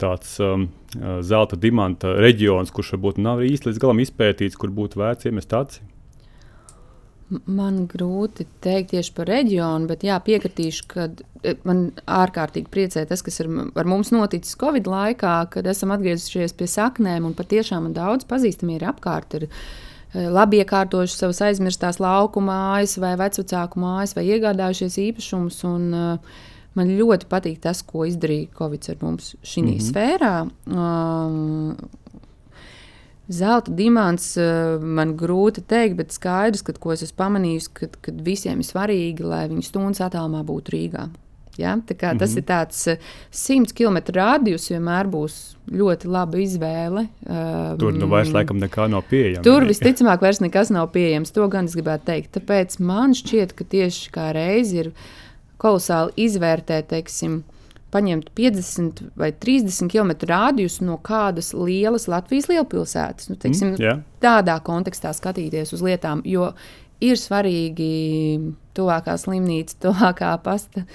tāds 0.00 0.36
um, 0.42 0.68
uh, 0.98 1.18
zelta 1.22 1.58
dimanta 1.60 2.16
reģions, 2.18 2.74
kurš 2.74 2.96
varbūt 2.96 3.22
nav 3.22 3.44
īsti 3.46 3.70
līdz 3.70 3.82
galam 3.82 4.02
izpētīts, 4.02 4.58
kur 4.58 4.74
būtu 4.74 5.02
vērts 5.02 5.30
iemest 5.30 5.54
acis? 5.54 5.93
Man 7.46 7.84
grūti 7.90 8.46
pateikt 8.46 8.92
tieši 8.92 9.12
par 9.16 9.28
reģionu, 9.30 9.88
bet 9.90 10.04
jā, 10.06 10.18
piekritīšu, 10.24 10.86
ka 10.90 11.06
e, 11.42 11.54
man 11.68 11.86
ārkārtīgi 12.04 12.70
priecē 12.72 13.04
tas, 13.08 13.24
kas 13.24 13.40
ir 13.42 13.50
ar 13.50 13.90
mums 13.90 14.12
noticis 14.14 14.58
Covid 14.60 14.88
laikā, 14.90 15.34
kad 15.54 15.66
esam 15.70 15.94
atgriezušies 15.96 16.56
pie 16.58 16.68
saknēm 16.70 17.26
un 17.28 17.36
patiešām 17.38 17.92
daudz 17.96 18.28
pazīstami 18.30 18.78
ir 18.78 18.86
apkārt. 18.92 19.38
Ir, 19.40 19.48
e, 19.48 20.26
Labi 20.32 20.62
iekārtojuši 20.62 21.20
savas 21.20 21.42
aizmirstās 21.48 22.00
lauku 22.02 22.44
mājas, 22.44 22.98
vai 23.02 23.14
vecāku 23.20 23.82
mājas, 23.82 24.16
vai 24.18 24.28
iegādājušies 24.34 25.00
īpašumus. 25.08 25.62
Un, 25.68 25.90
uh, 25.94 26.42
man 26.74 26.90
ļoti 26.98 27.28
patīk 27.30 27.60
tas, 27.64 27.82
ko 27.86 28.06
izdarīja 28.08 28.50
Covid 28.58 28.88
ar 28.92 29.02
mums 29.02 29.34
šī 29.42 29.62
mm 29.62 29.68
-hmm. 29.68 29.84
sfērā. 29.88 30.36
Uh, 30.66 32.02
Zelta 33.28 33.72
dimants 33.72 34.34
eh, 34.36 34.78
man 34.80 35.14
grūti 35.16 35.62
pateikt, 35.64 35.96
bet 35.96 36.12
skaidrs, 36.12 36.64
ka 36.64 36.74
ko 36.76 36.92
es 36.92 37.04
esmu 37.06 37.16
pamanījis, 37.22 37.68
ka, 37.72 37.88
ka 38.04 38.12
visiem 38.24 38.60
ir 38.60 38.68
svarīgi, 38.68 39.24
lai 39.24 39.46
viņu 39.48 39.64
stundas 39.64 40.02
attālumā 40.04 40.42
būtu 40.44 40.74
Rīgā. 40.74 41.06
Ja? 41.56 41.76
Tā 41.76 41.94
kā, 41.94 42.12
mm 42.12 42.16
-hmm. 42.16 42.18
Tas 42.18 42.36
ir 42.36 42.42
tāds 42.42 42.98
100 43.30 43.72
km 43.72 44.12
radius, 44.12 44.68
vienmēr 44.70 45.06
būs 45.06 45.56
ļoti 45.70 46.08
laba 46.08 46.38
izvēle. 46.38 47.06
Tur 47.78 47.92
nu 47.92 48.06
vairs 48.06 48.32
laikam 48.32 48.58
nekā 48.58 48.88
nav 48.90 49.04
pieejams. 49.10 49.44
Tur 49.44 49.64
visticamāk, 49.64 50.20
vairs 50.20 50.40
nekas 50.40 50.70
nav 50.70 50.90
pieejams. 50.92 51.32
To 51.32 51.48
gan 51.48 51.64
es 51.64 51.74
gribētu 51.74 52.04
teikt. 52.04 52.36
Tāpēc 52.36 52.78
man 52.80 53.14
šķiet, 53.14 53.54
ka 53.54 53.64
tieši 53.64 54.10
kā 54.10 54.32
reizi 54.34 54.76
ir 54.76 54.92
kolosāli 55.56 56.12
izvērtēt, 56.16 56.88
teiksim, 56.90 57.44
paņemt 57.94 58.30
50 58.36 59.02
vai 59.18 59.30
30 59.32 59.90
km 59.92 60.12
rādījus 60.30 60.80
no 60.84 60.98
kādas 61.02 61.52
lielas 61.56 62.08
Latvijas 62.10 62.50
lielpilsētas. 62.50 63.30
Nu, 63.30 63.38
teiksim, 63.40 63.74
mm, 63.74 63.82
yeah. 63.82 64.02
Tādā 64.24 64.58
kontekstā 64.66 65.14
skatīties 65.16 65.74
uz 65.76 65.84
lietām, 65.84 66.24
jo 66.26 66.50
ir 67.04 67.20
svarīgi 67.20 67.90
tuvākā 68.74 69.18
slimnīca, 69.20 69.78
tuvākā 69.88 70.32
pasta. 70.44 70.86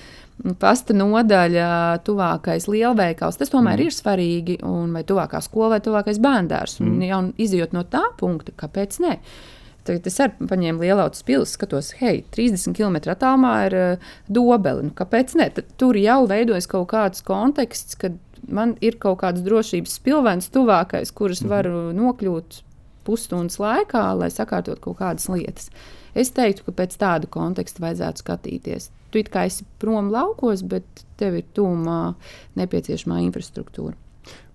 Pasta 0.59 0.95
nodaļa, 0.95 1.99
tuvākais 2.07 2.69
lielveikals. 2.71 3.35
Tas 3.41 3.51
tomēr 3.51 3.75
mm. 3.75 3.87
ir 3.89 3.95
svarīgi. 3.95 4.59
Un 4.63 4.93
vai 4.95 5.03
tuvākā 5.03 5.41
skola, 5.43 5.73
vai 5.75 5.79
tuvākais 5.83 6.21
bērns. 6.23 6.77
Mm. 6.79 6.91
Un, 6.93 7.01
ja 7.03 7.19
izjūt 7.43 7.75
no 7.75 7.83
tā 7.83 8.05
punkta, 8.19 8.55
kāpēc 8.55 9.01
ne? 9.03 9.17
Uh, 9.19 9.58
Tagad 9.89 10.05
es 10.05 10.19
arī 10.21 10.47
paņēmu 10.51 10.85
lielautas 10.85 11.23
pilsētu, 11.25 11.55
skatos, 11.55 11.87
hei, 11.97 12.19
30 12.35 12.77
km 12.77 12.99
attālumā 13.09 13.53
ir 13.65 13.75
uh, 13.79 14.09
dobele. 14.29 14.85
Nu, 14.85 14.93
kāpēc 14.93 15.33
ne? 15.39 15.47
Tad 15.55 15.71
tur 15.81 15.97
jau 15.97 16.19
veidojas 16.29 16.69
kaut 16.69 16.91
kāds 16.91 17.25
konteksts, 17.25 17.97
kad 17.97 18.19
man 18.45 18.75
ir 18.85 18.99
kaut 19.01 19.23
kāds 19.23 19.41
drošības 19.45 19.95
spilvens 19.97 20.51
tuvākais, 20.53 21.09
kurus 21.15 21.41
mhm. 21.41 21.49
varu 21.49 21.81
nokļūt 21.97 22.61
pusstundas 23.07 23.57
laikā, 23.57 24.03
lai 24.19 24.29
sakārtotu 24.33 24.83
kaut 24.83 24.99
kādas 25.01 25.25
lietas. 25.31 25.71
Es 26.17 26.29
teiktu, 26.35 26.67
ka 26.67 26.75
pēc 26.83 26.93
tāda 27.01 27.29
konteksta 27.31 27.81
vajadzētu 27.81 28.23
skatīties. 28.23 28.91
Tu 29.09 29.23
it 29.23 29.31
kā 29.33 29.47
esi 29.49 29.65
prom 29.81 30.11
laukos, 30.13 30.61
bet 30.69 30.85
tev 31.17 31.39
ir 31.39 31.49
tūmā 31.57 32.13
nepieciešamā 32.59 33.23
infrastruktūra. 33.25 33.97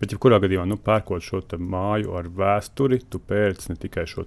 Bet, 0.00 0.12
ja 0.12 0.18
kurā 0.20 0.38
gadījumā 0.42 0.66
nu, 0.68 0.76
pērkot 0.80 1.24
šo 1.24 1.40
māju 1.58 2.12
ar 2.18 2.28
vēsturi, 2.28 3.00
tu 3.10 3.18
pērci 3.22 3.72
ne 3.72 3.76
tikai 3.80 4.04
šo 4.10 4.26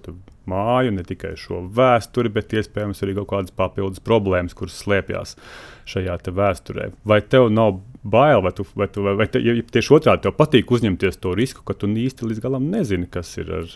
māju, 0.50 0.92
ne 0.96 1.04
tikai 1.06 1.34
šo 1.38 1.62
vēsturi, 1.76 2.32
bet 2.34 2.56
iespējams 2.56 3.04
arī 3.04 3.14
kaut 3.20 3.30
kādas 3.32 3.54
papildus 3.54 4.02
problēmas, 4.04 4.56
kuras 4.58 4.80
slēpjas 4.82 5.36
šajā 5.88 6.18
vēsturē. 6.40 6.90
Vai 7.08 7.20
tev 7.22 7.48
nav 7.54 7.78
bail, 8.02 8.42
vai, 8.42 8.52
tu, 8.56 8.66
vai, 8.74 8.88
tu, 8.92 9.04
vai, 9.06 9.14
vai 9.20 9.28
te, 9.30 9.42
ja 9.44 9.54
tieši 9.54 9.94
otrādi 10.00 10.26
tev 10.26 10.36
patīk 10.38 10.74
uzņemties 10.74 11.20
to 11.22 11.36
risku, 11.38 11.64
ka 11.66 11.76
tu 11.78 11.88
īsti 11.88 12.28
līdz 12.28 12.44
galam 12.44 12.68
nezini, 12.72 13.08
kas 13.10 13.36
ir 13.38 13.54
ar 13.60 13.72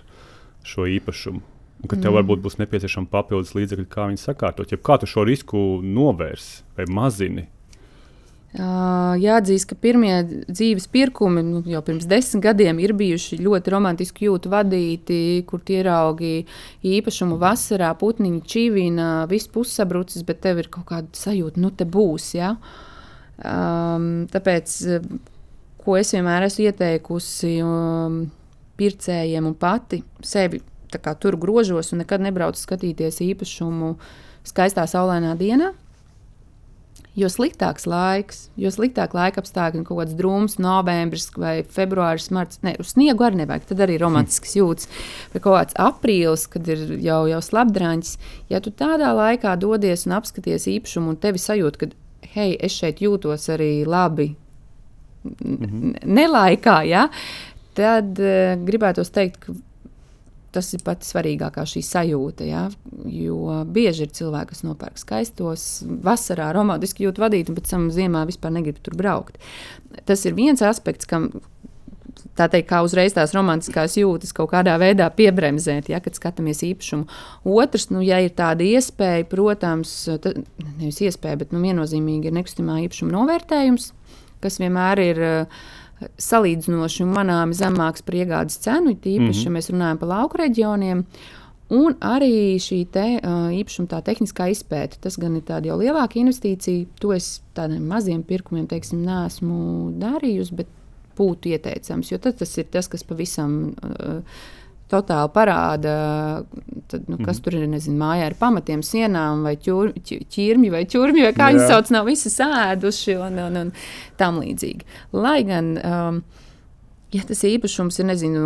šo 0.67 0.89
īpašumu? 0.91 1.43
Un 1.83 1.91
ka 1.91 1.97
tev 1.97 2.13
mm. 2.13 2.19
varbūt 2.21 2.43
būs 2.45 2.61
nepieciešama 2.61 3.11
papildus 3.11 3.57
līdzekļi, 3.59 3.89
kā 3.91 4.07
viņu 4.11 4.21
sakārtot. 4.23 4.71
Ja 4.71 4.79
kā 4.79 5.01
tu 5.03 5.09
šo 5.11 5.25
risku 5.27 5.59
novērsi 5.83 6.63
vai 6.77 6.87
mazini? 6.87 7.49
Jāatzīst, 8.53 9.65
ka 9.71 9.77
pirmie 9.81 10.13
dzīves 10.45 10.85
pirkumi 10.93 11.41
nu, 11.47 11.63
jau 11.73 11.81
pirms 11.87 12.05
desmit 12.05 12.43
gadiem 12.45 12.83
ir 12.85 12.93
bijuši 12.93 13.39
ļoti 13.41 13.73
romantiski 13.73 14.27
jūtu 14.29 14.51
vadīti, 14.53 15.21
kur 15.49 15.63
tie 15.65 15.79
ieraugi 15.81 16.35
īpašumu 16.85 17.39
vasarā, 17.41 17.95
putniņa, 17.97 18.43
čīvīna, 18.53 19.07
viss 19.31 19.49
pussabrucis, 19.49 20.27
bet 20.29 20.43
tev 20.45 20.61
ir 20.61 20.69
kaut 20.75 20.85
kāda 20.91 21.09
sajūta, 21.17 21.63
nu 21.65 21.73
te 21.73 21.89
būs. 21.89 22.35
Ja? 22.37 22.53
Um, 23.41 24.27
tāpēc, 24.33 24.77
ko 25.81 25.97
es 25.97 26.13
vienmēr 26.13 26.45
esmu 26.51 26.69
ieteikusi 26.69 27.55
um, 27.65 28.27
pircējiem 28.77 29.49
un 29.49 29.57
pati 29.57 30.03
sevi 30.21 30.61
tur 30.93 31.39
grožos 31.41 31.95
un 31.95 32.03
nekad 32.03 32.21
nebraucu 32.21 32.61
skatīties 32.61 33.23
īpašumu 33.25 33.95
skaistā 34.45 34.85
saulainā 34.91 35.33
dienā 35.41 35.73
Jo 37.13 37.29
sliktāks 37.29 37.85
laiks, 37.85 38.47
jo 38.57 38.71
sliktāk 38.73 39.13
laika 39.13 39.43
apstākļi, 39.43 39.83
kaut 39.85 39.99
kāds 40.01 40.15
drūms, 40.17 40.55
novembris 40.65 41.27
vai 41.37 41.59
februāris, 41.69 42.31
marts, 42.33 42.63
ne, 42.65 42.73
uz 42.81 42.95
sniegu 42.95 43.27
arī 43.27 43.43
nevajag. 43.43 43.67
Tad 43.69 43.83
arī 43.85 43.99
romantisks 44.01 44.57
jūtas. 44.57 44.89
Vai 45.35 45.43
kaut 45.45 45.59
kāds 45.59 45.77
aprīlis, 45.77 46.47
kad 46.53 46.71
ir 46.73 46.87
jau, 47.05 47.27
jau 47.29 47.41
slapdraņķis. 47.45 48.15
Ja 48.53 48.63
tu 48.65 48.73
tādā 48.73 49.13
laikā 49.19 49.59
dodies 49.61 50.07
un 50.09 50.17
apskaties 50.17 50.71
īpašumu, 50.73 51.13
un 51.13 51.21
tevi 51.21 51.43
sajūt, 51.43 51.77
ka, 51.83 51.91
hei, 52.33 52.55
es 52.57 52.79
šeit 52.81 53.05
jūtos 53.05 53.51
arī 53.53 53.75
labi, 53.85 54.33
-hmm. 55.25 55.95
nelaikā, 56.05 56.79
ja, 56.89 57.07
tad 57.77 58.19
uh, 58.21 58.57
gribētu 58.67 59.05
teikt, 59.05 59.39
ka 59.45 59.55
tas 60.53 60.69
ir 60.77 60.83
pats 60.85 61.13
svarīgākā 61.13 61.65
šī 61.69 61.83
sajūta. 61.87 62.47
Ja? 62.47 62.67
Jo 63.09 63.63
bieži 63.69 64.07
ir 64.07 64.13
cilvēki, 64.17 64.53
kas 64.53 64.65
nopērk 64.67 65.01
skaistos, 65.01 65.67
vasarā 66.05 66.51
romantiski 66.57 67.07
jūt 67.07 67.21
vadīt, 67.23 67.51
un 67.51 67.59
pēc 67.59 67.73
tam 67.73 67.89
ziemā 67.95 68.27
vispār 68.29 68.55
negrib 68.59 68.81
tur 68.85 68.97
braukt. 68.99 69.41
Tas 70.09 70.25
ir 70.29 70.39
viens 70.39 70.63
aspekts, 70.65 71.09
kam. 71.09 71.33
Tā 72.37 72.47
teikt, 72.49 72.69
kā 72.71 72.79
uzreiz 72.85 73.13
tās 73.17 73.33
romantiskās 73.35 73.97
jūtas 73.99 74.31
kaut 74.37 74.53
kādā 74.53 74.73
veidā 74.81 75.09
piebremzēt, 75.13 75.89
ja, 75.93 75.99
kad 76.01 76.17
skatāmies 76.17 76.63
īpašumu. 76.65 77.05
Otrs, 77.49 77.89
nu, 77.93 78.01
ja 78.05 78.21
ir 78.25 78.33
tāda 78.37 78.65
iespēja, 78.65 79.27
protams, 79.29 79.91
tad, 80.23 80.39
nevis 80.79 81.01
iespēja, 81.05 81.41
bet 81.43 81.53
nu, 81.53 81.61
viennozīmīgi 81.65 82.31
ir 82.31 82.37
nekustamā 82.37 82.79
īpašuma 82.87 83.13
novērtējums, 83.17 83.91
kas 84.45 84.61
vienmēr 84.63 85.03
ir 85.03 85.23
uh, 85.27 85.67
salīdzinoši 86.21 87.07
manāmi 87.09 87.57
zemāks 87.57 88.05
par 88.07 88.19
iegādes 88.19 88.59
cenu, 88.63 88.95
tīpaši, 88.95 89.21
mm 89.21 89.33
-hmm. 89.33 89.45
ja 89.45 89.51
mēs 89.51 89.71
runājam 89.73 89.99
par 89.99 90.09
lauku 90.09 90.43
reģioniem. 90.43 91.05
Un 91.73 91.95
arī 92.05 92.61
šī 92.61 92.87
te, 92.93 93.07
uh, 93.17 93.49
īpašuma 93.49 93.89
tā 93.89 94.03
tehniskā 94.05 94.51
izpēta, 94.53 94.99
tas 95.01 95.17
gan 95.17 95.37
ir 95.37 95.43
tāda 95.43 95.67
jau 95.67 95.79
lielāka 95.79 96.21
investīcija. 96.21 96.87
To 97.01 97.13
es 97.13 97.41
tādiem 97.55 97.87
maziem 97.89 98.23
pirkumiem, 98.23 98.67
teiksim, 98.67 99.05
neesmu 99.07 99.93
darījusi, 99.99 100.55
bet 100.55 100.67
būtu 101.17 101.49
ieteicams, 101.49 102.13
jo 102.13 102.19
tas 102.19 102.59
ir 102.59 102.65
tas, 102.65 102.89
kas 102.89 103.05
pavisam. 103.05 103.75
Uh, 103.83 104.21
totāli 104.93 105.33
parāda, 105.35 105.95
tad, 106.91 107.09
nu, 107.09 107.17
kas 107.19 107.39
mm. 107.39 107.43
tur 107.45 107.57
ir. 107.59 107.65
Nezinu, 107.73 107.97
mājā 108.03 108.29
ar 108.29 108.37
pamatiem, 108.39 108.83
sienām, 108.85 109.47
vai 109.47 109.55
ķur, 109.61 109.95
ķirmi, 110.05 110.71
vai 110.75 110.85
ķurmi, 110.91 111.25
vai 111.25 111.33
kā 111.37 111.49
viņi 111.53 111.67
sauc, 111.71 111.91
nav 111.95 112.09
visi 112.11 112.33
sēduši 112.33 113.17
un, 113.17 113.41
un, 113.47 113.59
un 113.63 113.73
tam 114.21 114.43
līdzīgi. 114.43 114.87
Lai 115.17 115.39
gan, 115.49 115.73
um, 115.81 116.21
ja 117.15 117.25
tas 117.29 117.43
īpašums 117.49 118.01
ir, 118.03 118.11
nezinu, 118.13 118.45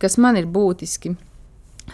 kas 0.00 0.18
man 0.22 0.40
ir 0.40 0.50
būtiski. 0.50 1.14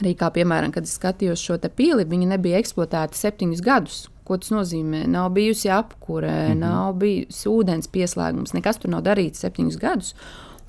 Arī 0.00 0.14
kā 0.18 0.30
piemēram, 0.34 0.72
kad 0.74 0.88
es 0.88 0.96
skatījos 0.98 1.42
šo 1.42 1.60
pili, 1.70 2.06
viņa 2.08 2.32
nebija 2.34 2.58
eksploatēta 2.62 3.14
septiņus 3.14 3.62
gadus. 3.62 4.00
Ko 4.24 4.38
tas 4.40 4.50
nozīmē? 4.54 5.04
Nav 5.10 5.28
bijusi 5.36 5.68
apkūre, 5.68 6.30
mm 6.32 6.52
-hmm. 6.52 6.60
nav 6.64 6.94
bijis 6.98 7.44
ūdens 7.46 7.90
pieslēgums, 7.92 8.54
nekas 8.56 8.80
tur 8.80 8.90
nav 8.90 9.04
darīts 9.04 9.44
septiņus 9.44 9.76
gadus. 9.76 10.14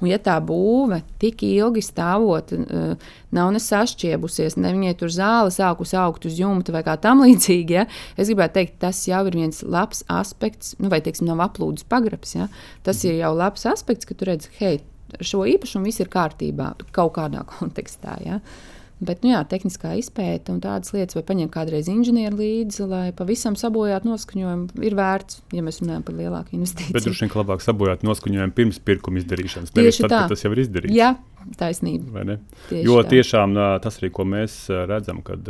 Un, 0.06 0.12
ja 0.12 0.20
tā 0.22 0.36
būve 0.44 1.02
tik 1.22 1.42
ilgi 1.48 1.82
stāvot, 1.82 2.54
uh, 2.54 3.14
nav 3.34 3.54
ne 3.56 3.62
sašķiebusies, 3.64 4.58
ne 4.62 4.74
viņai 4.76 4.94
tur 5.00 5.10
zāle 5.14 5.54
sākus 5.54 5.96
augt 5.98 6.28
uz 6.30 6.38
jumta 6.38 6.76
vai 6.76 6.84
kā 6.86 6.94
tam 7.02 7.24
līdzīgi, 7.26 7.80
ja, 7.80 7.88
es 8.14 8.30
gribētu 8.30 8.60
teikt, 8.60 8.78
tas 8.84 9.02
jau 9.10 9.24
ir 9.26 9.40
viens 9.42 9.64
labs 9.66 10.06
aspekts, 10.14 10.76
nu, 10.78 10.92
vai 10.94 11.02
teiksim, 11.02 11.26
nav 11.32 11.42
aplūdes 11.48 11.88
pagrabs. 11.90 12.36
Ja, 12.38 12.52
tas 12.86 13.02
ir 13.08 13.18
jau 13.18 13.34
labs 13.34 13.66
aspekts, 13.70 14.06
ka 14.06 14.18
tu 14.18 14.30
redzi, 14.30 14.54
hei, 14.62 14.78
ar 15.18 15.26
šo 15.26 15.44
īpašumu 15.50 15.90
viss 15.90 16.04
ir 16.04 16.14
kārtībā 16.14 16.76
kaut 16.94 17.18
kādā 17.18 17.42
kontekstā. 17.58 18.20
Ja. 18.26 18.40
Uh, 18.40 18.75
Bet, 18.96 19.26
nu, 19.26 19.34
jā, 19.34 19.42
tehniskā 19.52 19.92
izpēta 20.00 20.54
un 20.54 20.62
tādas 20.64 20.94
lietas, 20.96 21.18
vai 21.18 21.26
paņemt 21.28 21.52
kādreiz 21.52 21.90
inženieri 21.92 22.38
līdzi, 22.40 22.86
lai 22.88 23.10
pavisam 23.16 23.58
sabojātu 23.60 24.08
noskaņojumu, 24.08 24.80
ir 24.88 24.96
vērts, 24.96 25.42
ja 25.52 25.64
mēs 25.66 25.82
runājam 25.82 26.06
par 26.08 26.16
lielāku 26.16 26.56
investīciju. 26.56 26.96
Bet 26.96 27.04
droši 27.04 27.26
vien 27.26 27.34
labāk 27.42 27.66
sabojāt 27.66 28.06
noskaņojumu 28.08 28.56
pirms 28.56 28.80
pirkuma 28.88 29.20
izdarīšanas, 29.20 29.76
nevis 29.76 30.00
tad, 30.00 30.14
tā. 30.14 30.22
kad 30.24 30.32
tas 30.32 30.46
jau 30.46 30.54
ir 30.56 30.64
izdarīts. 30.64 30.96
Jā, 30.96 31.12
taisnība. 31.60 32.24
Tieši 32.72 32.88
jo 32.88 32.96
tā. 33.02 33.12
tiešām 33.18 33.60
tas 33.84 34.00
arī, 34.00 34.14
ko 34.16 34.30
mēs 34.32 34.58
redzam, 34.88 35.20
kad 35.28 35.44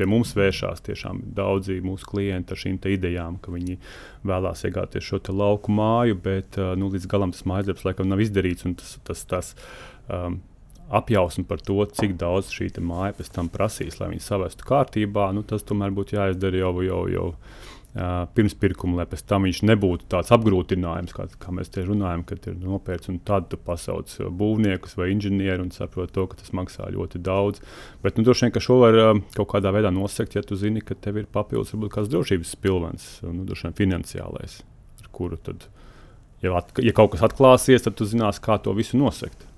pie 0.00 0.08
mums 0.08 0.32
vēršās 0.40 0.82
daudzi 1.36 1.82
mūsu 1.84 2.08
klienti 2.16 2.56
ar 2.56 2.64
šīm 2.64 2.80
idejām, 2.96 3.36
ka 3.44 3.52
viņi 3.52 3.76
vēlās 4.26 4.64
iegāties 4.64 5.04
šo 5.04 5.20
lauku 5.36 5.74
māju, 5.74 6.16
bet 6.16 6.56
nu, 6.80 6.88
līdz 6.96 7.12
galam 7.12 7.36
tas 7.36 7.44
mājas 7.44 7.68
darbs 7.68 7.84
laikam 7.84 8.08
nav 8.08 8.24
izdarīts. 8.24 8.64
Tas, 8.80 8.98
tas, 9.04 9.24
tas, 9.28 9.56
um, 10.08 10.40
apjausmu 10.90 11.46
par 11.48 11.62
to, 11.64 11.78
cik 11.98 12.16
daudz 12.20 12.52
šī 12.54 12.70
māja 12.80 13.16
pēc 13.18 13.32
tam 13.34 13.48
prasīs, 13.52 14.00
lai 14.00 14.12
viņi 14.12 14.26
savestu 14.26 14.66
kārtībā, 14.68 15.30
nu, 15.34 15.42
tas 15.42 15.66
tomēr 15.66 15.94
būtu 15.94 16.18
jāizdara 16.18 16.64
jau. 16.64 16.74
jau, 16.86 17.06
jau 17.12 17.30
Uh, 17.96 18.26
pirms 18.36 18.52
pirkuma, 18.60 18.98
lai 18.98 19.04
pēc 19.08 19.22
tam 19.24 19.46
viņš 19.46 19.62
nebūtu 19.70 20.04
tāds 20.12 20.28
apgrūtinājums, 20.34 21.14
kā, 21.16 21.24
kā 21.40 21.52
mēs 21.56 21.70
te 21.72 21.80
runājam, 21.80 22.26
kad 22.28 22.44
ir 22.50 22.58
nopērts 22.60 23.08
un 23.08 23.16
tad 23.24 23.46
tu 23.48 23.56
pasauc 23.56 24.12
būvniekus 24.36 24.98
vai 24.98 25.06
inženieru 25.14 25.64
un 25.64 25.70
saproti 25.72 26.12
to, 26.12 26.26
ka 26.28 26.36
tas 26.36 26.52
maksā 26.52 26.90
ļoti 26.92 27.22
daudz. 27.24 27.62
Bet 28.04 28.20
nu, 28.20 28.26
droši 28.26 28.44
vien, 28.44 28.52
ka 28.52 28.60
šo 28.60 28.76
var 28.82 29.00
uh, 29.00 29.22
kaut 29.38 29.48
kādā 29.54 29.72
veidā 29.72 29.88
nosegt, 29.96 30.36
ja 30.36 30.44
tu 30.44 30.60
zini, 30.60 30.84
ka 30.84 30.92
tev 30.92 31.22
ir 31.22 31.30
papildus 31.32 31.72
varbūt 31.72 31.94
kāds 31.94 32.12
drošības 32.12 32.52
pilvens, 32.60 33.08
nu, 33.24 33.48
droši 33.48 33.70
vien 33.70 33.80
finansiālais, 33.80 34.60
ar 35.00 35.08
kuru 35.16 35.40
tad, 35.40 35.64
ja, 36.44 36.52
at, 36.60 36.76
ja 36.76 36.92
kaut 37.00 37.14
kas 37.16 37.24
atklāsies, 37.30 37.88
tad 37.88 37.96
tu 37.96 38.04
zinās, 38.04 38.44
kā 38.44 38.60
to 38.60 38.76
visu 38.76 39.00
nosegt. 39.00 39.48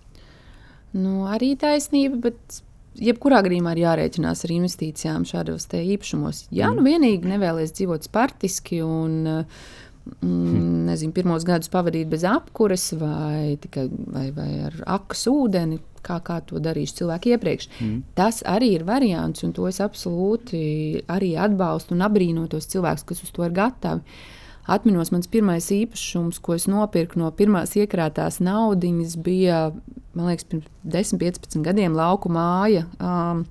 Nu, 0.97 1.27
arī 1.29 1.53
taisnība, 1.61 2.31
bet 2.31 2.63
jebkurā 2.99 3.43
gadījumā 3.47 3.75
ir 3.75 3.85
jārēķinās 3.85 4.45
ar 4.47 4.55
investīcijām 4.55 5.27
šādos 5.29 5.69
īpašumos. 5.77 6.47
Ja 6.55 6.71
mm. 6.71 6.79
nu 6.79 6.87
vienīgi 6.89 7.35
nevēlies 7.35 7.75
dzīvot 7.77 8.09
spartiski 8.09 8.81
un 8.85 9.21
mm, 9.29 10.89
nezinu, 10.89 11.15
pirmos 11.17 11.47
gadus 11.49 11.71
pavadīt 11.73 12.11
bez 12.11 12.25
apkures 12.29 12.91
vai, 12.99 13.59
tikai, 13.63 13.89
vai, 14.15 14.29
vai 14.35 14.49
ar 14.71 14.81
akas 14.99 15.27
ūdeni, 15.31 15.81
kā, 16.05 16.19
kā 16.25 16.41
to 16.47 16.63
darījuši 16.63 16.99
cilvēki 17.03 17.35
iepriekš. 17.35 17.69
Mm. 17.79 18.01
Tas 18.19 18.43
arī 18.49 18.73
ir 18.79 18.89
variants, 18.89 19.45
un 19.47 19.55
to 19.57 19.69
es 19.71 19.83
absolūti 19.85 21.05
arī 21.11 21.35
atbalstu 21.39 21.97
un 21.97 22.05
abrīnoju 22.09 22.55
tos 22.57 22.71
cilvēkus, 22.73 23.07
kas 23.09 23.25
uz 23.27 23.35
to 23.35 23.47
ir 23.47 23.55
gatavi. 23.57 24.21
Atminos, 24.69 25.09
mans 25.15 25.31
pirmais 25.33 25.65
īpašums, 25.73 26.43
ko 26.45 26.55
es 26.59 26.67
nopirku 26.69 27.21
no 27.21 27.31
pirmās 27.33 27.73
iekrātās 27.79 28.37
naudas, 28.45 29.17
bija 29.17 29.71
man 30.13 30.29
liekas, 30.29 30.49
pirms 30.51 30.67
10, 30.85 31.21
15 31.23 31.65
gadiem 31.65 31.97
lauku 31.97 32.31
māja 32.33 32.85
um, 33.01 33.45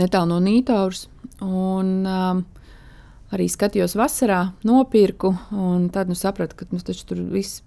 netālu 0.00 0.34
no 0.34 0.40
Nītauras. 0.44 1.06
Un, 1.44 1.90
um, 2.08 2.44
arī 3.34 3.48
skatījos 3.50 3.96
vasarā, 3.98 4.42
nopirku, 4.64 5.34
un 5.52 5.88
tad 5.92 6.12
nu, 6.12 6.16
sapratu, 6.18 6.56
ka 6.60 6.68
nu, 6.70 6.80
tur 6.80 7.20
viss 7.32 7.64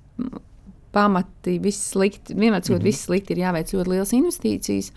pamati, 0.96 1.58
viss 1.62 1.92
slikti. 1.92 2.34
Vienmēr 2.34 2.62
mm 2.62 2.76
-hmm. 2.76 2.84
viss 2.84 3.06
slikti 3.06 3.34
ir 3.34 3.44
jāveic 3.46 3.74
ļoti 3.74 3.90
liels 3.90 4.14
investīcijas. 4.14 4.92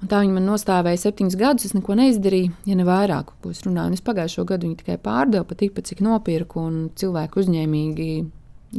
Un 0.00 0.08
tā 0.08 0.22
viņa 0.22 0.32
man 0.32 0.46
nostāvēja 0.48 1.02
septiņus 1.02 1.36
gadus. 1.36 1.66
Es 1.68 1.76
neko 1.76 1.96
neizdarīju, 1.98 2.52
ja 2.70 2.76
ne 2.78 2.86
vairāk. 2.88 3.34
Es 3.50 3.64
runāju, 3.66 3.92
un 3.92 3.98
es 3.98 4.04
pagājušo 4.04 4.46
gadu 4.48 4.68
viņu 4.68 4.80
tikai 4.80 4.96
pārdevu 5.02 5.44
pat 5.48 5.60
tikpat, 5.60 5.90
cik 5.90 6.00
nopirku, 6.04 6.62
un 6.70 6.86
cilvēki 6.96 7.42
uzņēmīgi 7.42 8.08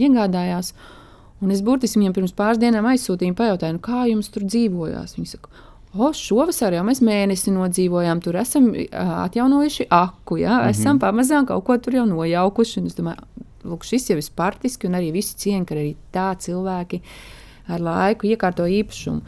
iegādājās. 0.02 0.74
Un 1.42 1.54
es 1.54 1.62
burtiski 1.66 2.02
viņam 2.02 2.16
pirms 2.18 2.34
pāris 2.38 2.62
dienām 2.62 2.90
aizsūtīju, 2.90 3.38
pajautāju, 3.38 3.78
nu, 3.78 3.84
kā 3.86 4.06
jums 4.10 4.30
tur 4.34 4.46
dzīvojās. 4.50 5.18
Viņi 5.18 5.30
saka, 5.36 5.54
O, 5.92 6.08
šovasar 6.16 6.72
jau 6.72 6.86
mēs 6.88 7.02
mēnesi 7.04 7.52
nodzīvojām, 7.52 8.22
tur 8.24 8.38
esam 8.40 8.70
atjaunojuši 8.96 9.90
aku, 9.92 10.38
ja? 10.40 10.54
mm 10.54 10.62
-hmm. 10.62 10.70
esam 10.70 11.00
pamazām 11.00 11.46
kaut 11.46 11.66
ko 11.66 11.78
tur 11.78 11.96
jau 11.96 12.06
nojaukuši. 12.06 12.86
Es 12.88 12.96
domāju, 12.96 13.28
lūk, 13.66 13.84
šis 13.84 14.10
jau 14.10 14.18
ir 14.18 14.30
partiski, 14.36 14.88
un 14.88 14.94
arī 14.94 15.12
visi 15.12 15.36
cieni, 15.36 15.66
ka 15.66 15.76
arī 15.76 15.96
tā 16.14 16.36
cilvēki 16.36 17.02
ar 17.68 17.82
laiku 17.82 18.28
iekārto 18.28 18.64
īpašumu. 18.64 19.22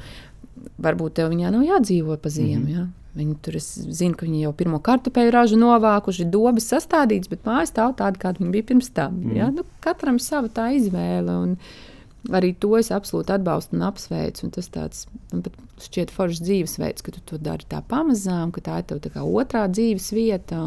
Varbūt 0.83 1.19
tev 1.19 1.31
viņā 1.33 1.51
nav 1.53 1.63
jādzīvo 1.67 2.17
pa 2.17 2.29
ziemu. 2.29 2.65
Mm 2.65 2.67
-hmm. 2.67 2.75
ja? 2.77 2.87
Viņi 3.15 3.35
tur 3.45 3.53
zina, 3.93 4.15
ka 4.17 4.25
viņi 4.25 4.41
jau 4.41 4.53
pirmo 4.53 4.79
kartupeļu 4.79 5.31
ražu 5.31 5.57
novākuši, 5.57 6.25
dobas 6.25 6.65
sastādītas, 6.73 7.29
bet 7.29 7.45
mājas 7.45 7.69
stāv 7.69 7.95
tāda, 7.95 8.17
kāda 8.17 8.39
viņa 8.39 8.51
bija 8.51 8.63
pirms 8.63 8.89
tam. 8.89 9.19
Mm. 9.23 9.35
Ja? 9.35 9.51
Nu, 9.51 9.63
katram 9.79 10.19
sava 10.19 10.47
tā 10.47 10.71
izvēle. 10.73 11.31
Un, 11.31 11.51
uh, 11.51 11.93
Arī 12.31 12.53
to 12.55 12.71
es 12.77 12.87
absolūti 12.95 13.33
atbalstu 13.35 13.75
un 13.75 13.83
apsveicu. 13.83 14.45
Un 14.45 14.53
tas 14.55 14.69
tāds, 14.71 15.03
man 15.33 15.43
pat 15.43 15.57
šķiet 15.83 16.13
foršs 16.13 16.39
dzīvesveids, 16.45 17.03
ka 17.03 17.11
tu 17.11 17.23
to 17.27 17.39
dari 17.41 17.67
tā 17.67 17.81
pamazām, 17.89 18.53
ka 18.55 18.63
tā 18.63 18.79
ir 18.79 18.87
tev 18.87 19.01
tā 19.03 19.23
otrā 19.23 19.65
dzīves 19.67 20.07
vieta. 20.15 20.61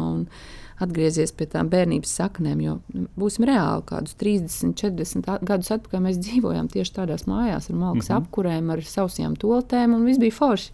Atgriezies 0.83 1.31
pie 1.33 1.47
tām 1.49 1.71
bērnības 1.71 2.11
saknēm, 2.19 2.59
jo 2.61 2.75
nu, 2.93 3.07
būsim 3.17 3.47
reāli. 3.49 3.81
Kādus 3.89 4.13
30, 4.21 4.75
40 4.77 5.47
gadus 5.47 5.71
atpakaļ 5.73 6.03
mēs 6.03 6.19
dzīvojām 6.21 6.69
tieši 6.69 6.93
tādās 6.99 7.25
mājās, 7.29 7.71
ar 7.71 7.79
malkas 7.79 8.09
mm 8.09 8.13
-hmm. 8.13 8.21
apkurēm, 8.21 8.69
ar 8.75 8.83
sausajām 8.85 9.39
toltēm, 9.41 9.95
un 9.97 10.05
viss 10.05 10.21
bija 10.21 10.37
forši. 10.37 10.69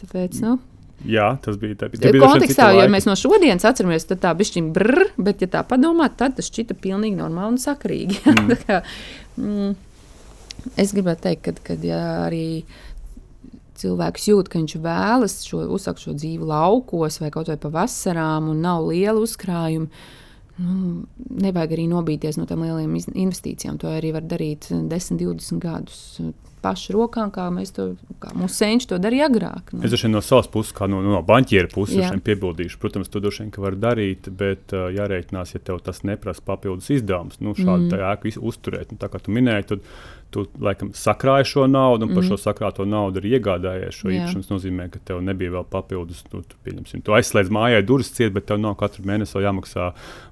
Tāpēc, 0.00 0.40
nu, 0.40 0.56
Jā, 1.04 1.26
tas 1.44 1.58
bija 1.60 1.76
tā. 1.76 1.90
Tā 1.92 2.10
bija 2.14 2.24
kontekstā, 2.24 2.70
jo 2.72 2.86
mēs 2.88 3.06
no 3.08 3.14
šodienas 3.18 3.66
atceramies, 3.68 4.06
tad 4.08 4.22
tā 4.22 4.32
bija 4.36 4.48
šķiņa 4.48 4.72
brrr, 4.72 5.10
bet, 5.20 5.42
ja 5.44 5.50
tā 5.58 5.62
padomā, 5.68 6.08
tad 6.16 6.38
tas 6.38 6.48
šķita 6.48 6.78
pilnīgi 6.80 7.18
normāli 7.20 7.56
un 7.56 7.60
sakrīgi. 7.60 8.22
Mm. 8.36 8.56
kā, 8.66 8.80
mm, 9.36 9.74
es 10.78 10.92
gribētu 10.94 11.22
teikt, 11.26 11.42
ka, 11.44 11.52
kad 11.70 11.84
ja 11.84 12.00
arī 12.26 12.64
cilvēks 13.80 14.28
jūt, 14.30 14.50
ka 14.52 14.60
viņš 14.60 14.76
vēlas 14.84 15.40
šo, 15.46 15.64
uzsākt 15.76 16.04
šo 16.04 16.14
dzīvi 16.16 16.46
laukos 16.46 17.20
vai 17.22 17.32
kaut 17.34 17.50
vai 17.52 17.58
pavasarām 17.60 18.50
un 18.52 18.62
nav 18.64 18.86
liela 18.88 19.20
uzkrājuma. 19.22 19.90
Nu, 20.56 21.04
nevajag 21.36 21.74
arī 21.76 21.84
nobīties 21.90 22.38
no 22.40 22.46
tām 22.48 22.62
lielām 22.64 22.94
investīcijām. 22.96 23.76
To 23.82 23.90
arī 23.92 24.14
var 24.16 24.24
darīt 24.24 24.70
10, 24.72 25.18
20 25.20 25.60
gadus 25.60 26.00
pašu 26.66 26.96
rokām, 26.96 27.30
kā 27.34 27.46
mēs 27.54 27.72
to, 27.76 27.90
kā 28.22 28.32
mūsu 28.36 28.58
senči 28.58 28.88
to 28.90 28.98
darīja 29.02 29.28
agrāk. 29.30 29.72
Nu. 29.74 29.82
Es 29.86 29.92
droši 29.92 30.08
vien 30.08 30.16
no 30.16 30.22
savas 30.24 30.48
puses, 30.52 30.74
kā 30.76 30.88
no, 30.90 31.02
no 31.04 31.20
banķiera 31.26 31.70
puses, 31.72 32.10
piebildīšu. 32.26 32.80
Protams, 32.82 33.10
to 33.12 33.22
droši 33.22 33.44
vien 33.44 33.54
var 33.66 33.78
darīt, 33.86 34.30
bet 34.40 34.74
uh, 34.74 34.88
jārēķinās, 34.94 35.54
ja 35.56 35.62
tev 35.68 35.80
tas 35.86 36.02
neprasa 36.08 36.44
papildus 36.46 36.90
izdevumus, 36.96 37.40
nu, 37.44 37.54
šādu 37.58 37.90
mm. 37.90 38.06
ēku 38.12 38.34
uzturēt. 38.50 38.94
Nu, 38.94 39.00
tā 39.02 39.10
kā 39.12 39.22
tu 39.22 39.34
minēji, 39.36 39.68
tad 39.74 39.90
tu 40.34 40.44
laikam 40.62 40.90
sakrāji 40.96 41.46
šo 41.52 41.66
naudu, 41.70 42.06
un 42.06 42.14
par 42.14 42.22
mm. 42.22 42.28
šo 42.30 42.38
sakrāto 42.40 42.86
naudu 42.88 43.20
arī 43.20 43.36
iegādājies 43.38 43.98
šo 43.98 44.10
īpašumu. 44.12 44.44
Tas 44.44 44.52
nozīmē, 44.52 44.88
ka 44.92 45.00
tev 45.10 45.20
nebija 45.24 45.54
vēl 45.54 45.66
papildus, 45.72 46.22
nu, 46.32 46.42
tu, 46.46 46.74
tu 47.06 47.16
aizslēdz 47.16 47.52
mājai 47.54 47.82
durvis 47.86 48.12
ciet, 48.16 48.34
bet 48.34 48.48
tev 48.50 48.60
nav 48.62 48.76
katru 48.80 49.06
mēnesi 49.08 49.42
jāmaksā 49.44 49.90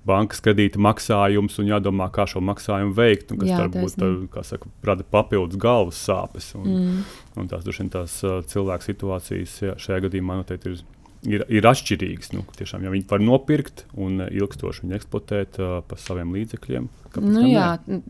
bankas 0.09 0.43
kredīta 0.45 0.83
maksājums 0.83 1.61
un 1.63 1.71
jādomā, 1.71 2.11
kā 2.15 2.27
šo 2.31 2.43
maksājumu 2.45 2.97
veikt. 2.97 3.33
Un, 3.33 3.43
kas 3.43 3.53
Jā, 3.53 3.63
varbūt 3.65 4.41
saka, 4.51 4.73
rada 4.85 5.07
papildus 5.17 5.61
galvas 5.61 6.01
sāpes. 6.09 6.51
Un, 6.59 6.67
mm. 6.69 7.15
un 7.41 7.53
tās, 7.53 7.65
dušien, 7.67 7.93
tās 7.95 8.19
uh, 8.27 8.41
cilvēku 8.51 8.91
situācijas 8.91 9.61
šajā 9.81 10.05
gadījumā 10.09 10.43
noteikti 10.43 10.75
ir 10.75 10.85
ir, 11.29 11.45
ir 11.49 11.69
atšķirīgas. 11.69 12.33
Nu, 12.35 12.45
tiešām, 12.59 12.85
ja 12.85 12.93
viņi 12.93 13.07
var 13.11 13.23
nopirkt 13.25 13.85
un 13.97 14.25
ilgstoši 14.27 14.85
viņu 14.85 14.99
eksploatēt 14.99 15.61
uh, 15.61 15.77
par 15.89 16.01
saviem 16.03 16.35
līdzekļiem. 16.37 16.89
Nu, 17.23 17.45
jā, 17.47 17.69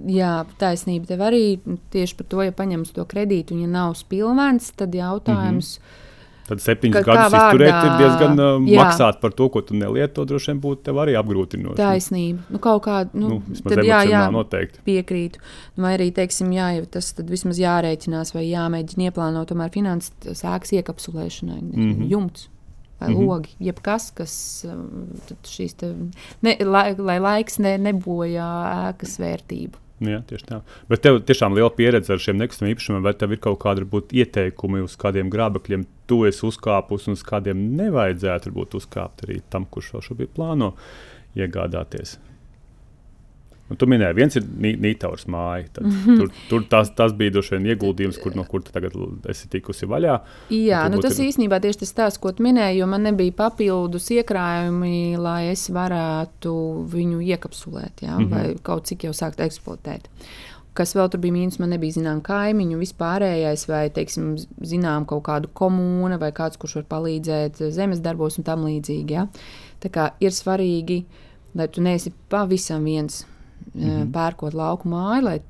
jā, 0.08 0.32
taisnība. 0.60 1.10
Tev 1.10 1.26
arī 1.26 1.44
tieši 1.92 2.16
par 2.20 2.30
to, 2.30 2.40
ja 2.46 2.54
paņems 2.56 2.94
to 2.96 3.04
kredītu 3.08 3.56
un 3.56 3.66
ja 3.66 3.70
nav 3.70 3.98
spilvens, 4.00 4.72
tad 4.78 4.96
jautājums. 4.96 5.78
Mm 5.78 5.84
-hmm. 5.84 6.00
Tad 6.44 6.60
septiņus 6.60 7.06
gadus 7.06 7.32
izturēt, 7.32 7.76
ir 7.86 7.94
diezgan 8.02 8.34
uh, 8.36 8.66
jā. 8.68 8.82
maksāt 8.82 9.20
par 9.22 9.32
to, 9.32 9.48
ko 9.48 9.62
tu 9.64 9.74
nelieto. 9.74 10.26
Droši 10.28 10.50
vien 10.52 10.60
būtu 10.60 10.92
arī 10.92 11.16
apgrūtinoši. 11.16 11.76
Taisnība. 11.78 12.42
Nu, 12.52 12.58
kaut 12.58 12.82
kā 12.84 13.08
nu, 13.14 13.28
nu, 13.28 13.56
tad, 13.64 13.80
jā, 13.80 14.02
jā, 14.04 14.30
noteikti. 14.34 14.82
Piekrītu. 14.84 15.40
Vai 15.80 15.94
arī, 15.96 16.10
teiksim, 16.12 16.52
jā, 16.52 16.68
ja 16.76 16.84
tas 16.84 17.12
tad 17.16 17.32
vismaz 17.32 17.56
jārēķinās 17.58 18.34
vai 18.34 18.44
jāmēģina 18.50 19.08
ieplānot 19.08 19.48
tomēr 19.48 19.72
finanses 19.72 20.12
sēks 20.42 20.76
iekapsulēšanai. 20.76 21.62
Mm 21.62 21.92
-hmm. 21.94 22.10
Jumts 22.12 22.48
vai 23.00 23.08
mm 23.08 23.14
-hmm. 23.14 23.26
logi, 23.26 23.54
jebkas, 23.60 24.10
kas 24.14 24.34
um, 24.68 25.08
šīs 25.44 25.76
te, 25.76 25.94
ne, 26.42 26.56
lai, 26.60 26.94
lai 26.98 27.18
laiks 27.20 27.58
ne, 27.58 27.78
nebojā 27.78 28.50
ēkas 28.90 29.18
vērtību. 29.18 29.80
Jā, 30.02 30.20
tieši 30.26 30.46
tā. 30.48 30.60
Bet 30.90 31.04
tev 31.04 31.20
tiešām 31.22 31.54
liela 31.54 31.70
pieredze 31.70 32.12
ar 32.12 32.18
šiem 32.18 32.36
nekustamiem 32.36 32.74
īpašumiem, 32.74 33.02
vai 33.02 33.14
tev 33.14 33.32
ir 33.32 33.40
kaut 33.44 33.60
kādi 33.62 33.86
būt, 33.88 34.12
ieteikumi, 34.12 34.82
uz 34.82 34.96
kādiem 35.00 35.30
grābekļiem 35.30 35.86
tu 36.10 36.24
esi 36.28 36.46
uzkāpus, 36.46 37.06
un 37.06 37.12
uz 37.18 37.22
kādiem 37.22 37.76
nevajadzētu 37.78 38.52
būt 38.52 38.74
uzkāpt 38.80 39.24
arī 39.26 39.40
tam, 39.50 39.66
kurš 39.70 39.92
vēl 39.94 40.06
šobrīd 40.08 40.34
plāno 40.34 40.74
iegādāties? 41.38 42.18
Un 43.72 43.78
tu 43.80 43.86
minēji, 43.88 44.16
viens 44.18 44.34
ir 44.36 44.44
Nītaurs 44.44 45.24
māja. 45.32 45.64
Tad, 45.78 45.86
-hmm. 45.88 46.18
Tur, 46.20 46.32
tur 46.50 46.64
tas, 46.68 46.90
tas 46.96 47.14
bija 47.16 47.32
droši 47.32 47.56
vien 47.56 47.70
ieguldījums, 47.72 48.18
kur, 48.20 48.36
no 48.36 48.44
kur 48.44 48.62
tagad 48.62 48.92
esi 49.32 49.48
tikusi 49.48 49.88
vaļā. 49.88 50.18
Jā, 50.52 50.82
nu, 50.92 51.00
tas 51.00 51.18
ir... 51.18 51.30
īstenībā 51.30 51.60
tieši 51.64 51.80
tas 51.80 51.94
stāsts, 51.94 52.20
ko 52.20 52.32
tu 52.32 52.44
minēji, 52.44 52.82
jo 52.82 52.86
man 52.92 53.08
nebija 53.08 53.32
papildus 53.32 54.10
iekrājumi, 54.12 55.16
lai 55.16 55.48
es 55.54 55.70
varētu 55.72 56.54
viņu 56.92 57.24
iekapsulēt, 57.24 58.04
jā, 58.04 58.18
mm 58.18 58.24
-hmm. 58.24 58.30
vai 58.30 58.56
kaut 58.62 58.84
cik 58.84 59.08
jau 59.08 59.16
sākt 59.16 59.40
eksploatēt. 59.40 60.12
Kas 60.74 60.94
vēl 60.96 61.08
tur 61.08 61.20
bija 61.20 61.32
mīnus, 61.32 61.58
man 61.58 61.70
nebija 61.70 61.92
zināms 61.92 62.22
kaimiņu, 62.26 62.78
vispārējais, 62.78 63.68
vai, 63.68 63.90
teiksim, 63.90 64.36
zinām 64.60 65.06
kaut 65.06 65.22
kādu 65.24 65.48
komūnu, 65.54 66.18
vai 66.18 66.32
kāds, 66.32 66.58
kurš 66.58 66.74
var 66.74 66.84
palīdzēt 66.84 67.70
zemes 67.70 68.00
darbos 68.00 68.38
un 68.38 68.44
tam 68.44 68.64
līdzīgi. 68.66 69.12
Ja? 69.14 69.28
Tā 69.80 69.88
kā 69.88 70.10
ir 70.20 70.30
svarīgi, 70.30 71.04
lai 71.54 71.68
tu 71.68 71.80
neesi 71.80 72.12
pavisam 72.28 72.84
viens 72.84 73.24
Mm 73.74 73.82
-hmm. 73.82 74.10
Pērkot 74.12 74.54
lauku 74.54 74.88
māju, 74.88 75.22
lai, 75.24 75.40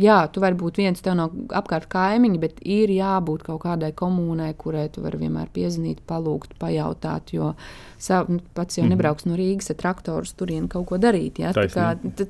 jā, 0.00 0.28
tu 0.32 0.40
vari 0.40 0.56
būt 0.56 0.78
viens, 0.80 1.00
tev 1.00 1.14
nav 1.14 1.34
apkārt 1.48 1.88
kaimiņi, 1.92 2.38
bet 2.38 2.60
ir 2.64 2.88
jābūt 2.88 3.42
kaut 3.42 3.62
kādai 3.62 3.92
komunai, 3.92 4.54
kurai 4.54 4.88
tu 4.88 5.02
vari 5.02 5.18
vienmēr 5.18 5.48
piezvanīt, 5.52 5.98
palūgt, 6.08 6.56
pajautāt. 6.58 7.32
Jo 7.32 7.54
sav, 7.98 8.28
nu, 8.28 8.40
pats 8.54 8.78
jau 8.78 8.84
mm 8.84 8.86
-hmm. 8.86 8.90
nebrauks 8.90 9.26
no 9.26 9.36
Rīgas 9.36 9.70
ar 9.70 9.76
traktoru 9.76 10.24
turien 10.36 10.68
kaut 10.68 10.86
ko 10.86 10.96
darīt. 10.96 11.38
Ja? 11.38 11.52
Kā, 11.52 11.98
tad, 12.16 12.28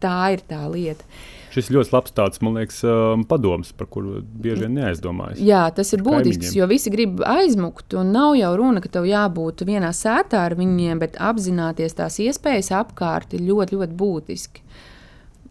tā 0.00 0.32
ir 0.32 0.40
tā 0.48 0.70
lieta. 0.72 1.04
Šis 1.54 1.70
ļoti 1.72 1.94
labs 1.94 2.14
tāds, 2.16 2.42
man 2.44 2.58
liekas, 2.58 2.82
um, 2.86 3.24
padoms, 3.28 3.70
par 3.76 3.88
kuru 3.92 4.20
bieži 4.22 4.66
vien 4.66 4.76
neaizdomājas. 4.76 5.40
Jā, 5.42 5.64
tas 5.74 5.90
ir 5.96 6.04
būtisks, 6.06 6.52
jo 6.58 6.68
visi 6.70 6.92
grib 6.92 7.22
aizmukt, 7.24 7.96
un 7.98 8.12
nav 8.14 8.36
jau 8.38 8.52
runa, 8.60 8.82
ka 8.84 8.92
tev 8.98 9.08
jābūt 9.08 9.64
vienā 9.68 9.90
sētā 9.96 10.44
ar 10.48 10.58
viņiem, 10.58 11.00
bet 11.02 11.16
apzināties 11.16 11.96
tās 11.98 12.20
iespējas 12.24 12.70
apkārt 12.82 13.34
ir 13.38 13.46
ļoti, 13.48 13.80
ļoti 13.80 13.98
būtiski. 14.04 14.64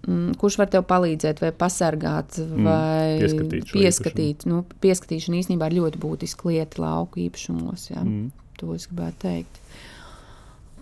Mm, 0.07 0.37
kurš 0.39 0.55
var 0.61 0.69
tev 0.71 0.85
palīdzēt, 0.87 1.41
vai 1.43 1.51
pasargāt, 1.51 2.37
Mm, 2.39 2.63
vai 2.63 3.17
pieskatīt 3.19 3.67
šo 3.67 3.79
pieskatīt. 3.81 4.45
Nu, 4.47 4.63
pieskatīšana 4.83 5.41
īstenībā 5.41 5.67
ir 5.67 5.81
ļoti 5.81 5.99
būtiska 5.99 6.47
lieta 6.47 6.81
lauku 6.85 7.25
īpašumos. 7.25 7.89
Jā. 7.91 8.05
Mm. 8.05 8.29
To 8.61 8.73
es 8.73 8.87
gribētu 8.87 9.19
teikt. 9.25 9.59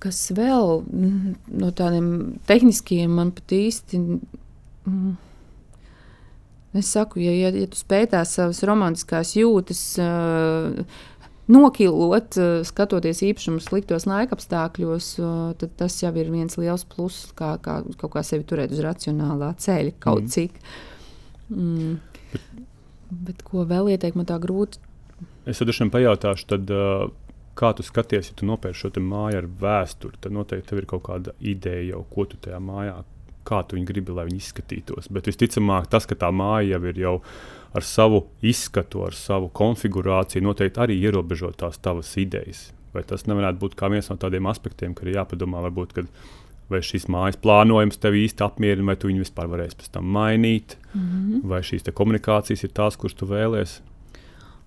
Kas 0.04 0.20
vēl 0.36 0.84
mm, 0.84 1.36
no 1.58 1.72
tādiem 1.74 2.10
tehniskiem 2.46 3.16
man 3.18 3.34
pat 3.34 3.56
īsti. 3.58 4.04
Mm, 4.86 5.16
es 6.80 6.94
saku, 6.94 7.22
ja, 7.24 7.34
ja, 7.34 7.52
ja 7.56 7.68
tu 7.72 7.80
spēj 7.80 8.10
tās 8.14 8.36
savas 8.38 8.62
romantiskās 8.68 9.36
jūtas 9.38 9.84
uh, 10.04 10.82
nokilot, 11.52 12.40
uh, 12.40 12.58
skatoties 12.68 13.24
īpašumu 13.30 13.64
sliktos 13.64 14.08
laikapstākļos, 14.10 15.12
uh, 15.22 15.54
tad 15.62 15.78
tas 15.82 16.00
jau 16.04 16.14
ir 16.20 16.34
viens 16.34 16.60
liels 16.62 16.88
pluss, 16.90 17.32
kā, 17.38 17.56
kā 17.64 17.80
kaut 18.02 18.16
kā 18.18 18.26
sevi 18.26 18.48
turēt 18.48 18.76
uz 18.76 18.84
racionālā 18.86 19.54
ceļa 19.62 19.96
kaut 20.04 20.28
mm. 20.28 20.34
cik. 20.36 20.60
Mm. 21.54 21.96
Bet 23.26 23.46
ko 23.46 23.64
vēl 23.70 23.94
ieteikt, 23.94 24.18
man 24.18 24.28
tā 24.28 24.40
grūti 24.42 24.82
Es 25.46 25.62
tad 25.62 25.70
šim 25.78 25.92
pajautāšu, 25.94 26.48
tad, 26.50 26.72
uh, 26.74 27.06
kā 27.58 27.70
tu 27.78 27.86
skaties, 27.86 28.32
ja 28.32 28.38
tu 28.38 28.48
nopērci 28.50 28.88
šo 28.88 29.04
māju 29.06 29.44
ar 29.44 29.50
vēsturi. 29.62 30.18
Tad 30.22 30.34
noteikti 30.34 30.72
tev 30.72 30.82
ir 30.82 30.88
kaut 30.90 31.06
kāda 31.06 31.36
ideja, 31.40 31.84
jau, 31.94 32.02
ko 32.10 32.26
tu 32.30 32.40
tajā 32.42 32.58
mājā, 32.64 32.98
kā 33.48 33.62
tu 33.64 33.78
viņu 33.78 33.90
gribi, 33.90 34.16
lai 34.16 34.28
viņi 34.30 34.42
izskatītos. 34.42 35.10
Bet 35.14 35.30
visticamāk, 35.30 35.90
tas, 35.92 36.08
ka 36.10 36.18
tā 36.20 36.32
māja 36.34 36.76
jau 36.76 36.82
ir 36.92 37.02
jau 37.02 37.16
ar 37.76 37.84
savu 37.84 38.24
izskatu, 38.46 39.04
ar 39.08 39.18
savu 39.18 39.50
konfigurāciju, 39.56 40.46
noteikti 40.46 40.82
arī 40.82 40.98
ierobežo 41.04 41.52
tās 41.60 41.78
tavas 41.84 42.14
idejas. 42.22 42.70
Vai 42.96 43.04
tas 43.04 43.28
nevarētu 43.28 43.60
būt 43.60 43.76
kā 43.76 43.90
viens 43.92 44.08
no 44.10 44.16
tādiem 44.20 44.48
aspektiem, 44.48 44.96
ka 44.96 45.04
ir 45.04 45.18
jāpadomā, 45.18 45.60
varbūt, 45.66 45.96
kad, 45.98 46.12
vai 46.72 46.80
šīs 46.86 47.10
mājas 47.12 47.38
plānojums 47.44 48.00
tev 48.02 48.16
īsti 48.16 48.46
apmierina, 48.46 48.88
vai 48.92 48.96
tu 49.00 49.12
viņu 49.12 49.26
vispār 49.26 49.52
varēsi 49.52 49.82
pēc 49.82 49.92
tam 49.98 50.08
mainīt, 50.16 50.78
mm 50.94 51.02
-hmm. 51.02 51.44
vai 51.52 51.60
šīs 51.62 51.92
komunikācijas 51.92 52.64
ir 52.64 52.72
tās, 52.72 52.98
kuras 52.98 53.18
tu 53.20 53.28
vēlēsies. 53.28 53.82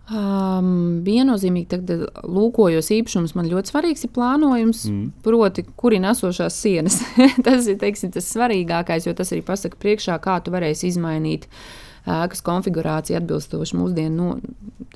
Um, 0.09 1.03
viennozīmīgi, 1.05 1.69
kad 1.69 1.91
lūkojos 2.25 2.87
īpašumus, 2.97 3.35
man 3.37 3.51
ļoti 3.51 3.69
svarīgs 3.69 4.07
ir 4.07 4.13
plānojums, 4.17 4.87
mm. 4.89 5.03
proti, 5.27 5.67
kur 5.77 5.93
ir 5.93 6.07
esošās 6.09 6.57
sienas. 6.63 6.97
tas 7.47 7.69
ir 7.69 7.77
teiksim, 7.83 8.15
tas 8.15 8.31
svarīgākais, 8.33 9.05
jo 9.05 9.13
tas 9.19 9.35
arī 9.35 9.43
pasaka 9.45 9.77
priekšā, 9.77 10.17
kā 10.25 10.39
tu 10.41 10.55
varēsi 10.55 10.89
izmainīt 10.89 11.45
ēkas 12.09 12.41
konfigurāciju 12.47 13.19
atbilstoši 13.21 13.77
mūsdienu 13.77 14.17
no, 14.17 14.39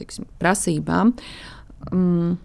teiksim, 0.00 0.24
prasībām. 0.40 1.12
Um, 1.92 2.38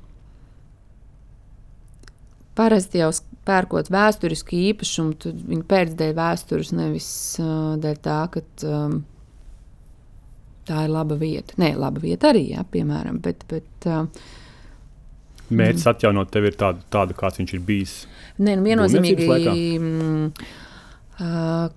Parasti 2.57 2.99
jau 2.99 3.11
pērkot 3.45 3.91
vēsturisku 3.93 4.57
īpašumu, 4.57 5.13
tad 5.21 5.39
viņi 5.45 5.63
pēc 5.69 5.91
dēļ 5.99 6.15
vēstures, 6.17 6.71
nevis 6.75 7.09
uh, 7.39 7.75
dēļ 7.79 7.99
tā, 8.03 8.21
ka 8.33 8.41
um, 8.65 9.03
tā 10.67 10.83
ir 10.85 10.91
laba 10.93 11.17
vieta. 11.19 11.55
Nē, 11.61 11.73
laba 11.79 12.03
vieta 12.03 12.31
arī, 12.33 12.49
jā, 12.53 12.65
piemēram, 12.71 13.21
bet, 13.23 13.45
bet 13.49 13.87
uh, 13.89 14.05
Mērķis 15.47 15.85
mm. 15.85 15.91
atjaunot 15.93 16.31
tevi 16.31 16.51
ir 16.51 16.57
tādu, 16.59 16.83
tādu, 16.91 17.15
kāds 17.17 17.39
viņš 17.39 17.53
ir 17.55 17.61
bijis. 17.67 17.93
Nē, 18.37 18.57
nu, 18.59 18.65
viennozīmīgi. 18.67 19.27
Uh, 21.17 21.69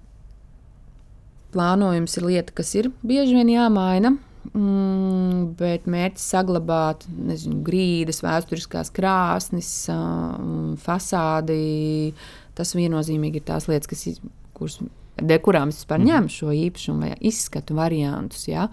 plānojums 1.54 2.18
ir 2.18 2.26
lieta, 2.26 2.54
kas 2.56 2.74
ir 2.78 2.90
bieži 3.06 3.38
vien 3.38 3.52
jāmaina. 3.54 4.16
Mm, 4.50 5.52
bet 5.58 5.84
mērķis 5.90 6.24
saglabāt 6.32 7.04
nezinu, 7.12 7.60
grīdas, 7.64 8.22
vēsturiskās 8.24 8.90
krāsnes, 8.96 9.70
uh, 9.92 10.74
fasādi. 10.82 12.14
Tas 12.58 12.74
viennozīmīgi 12.74 13.38
ir 13.38 13.46
tās 13.52 13.68
lietas, 13.70 13.90
kas, 13.90 14.18
kuras, 14.56 14.80
dēļ 15.22 15.40
kurām 15.44 15.72
es 15.72 15.80
vispār 15.82 16.02
ņemu 16.04 16.34
šo 16.34 16.52
īpašumu 16.66 17.08
vai 17.08 17.16
izskatu 17.30 17.76
variantus. 17.78 18.46
Ja? 18.48 18.68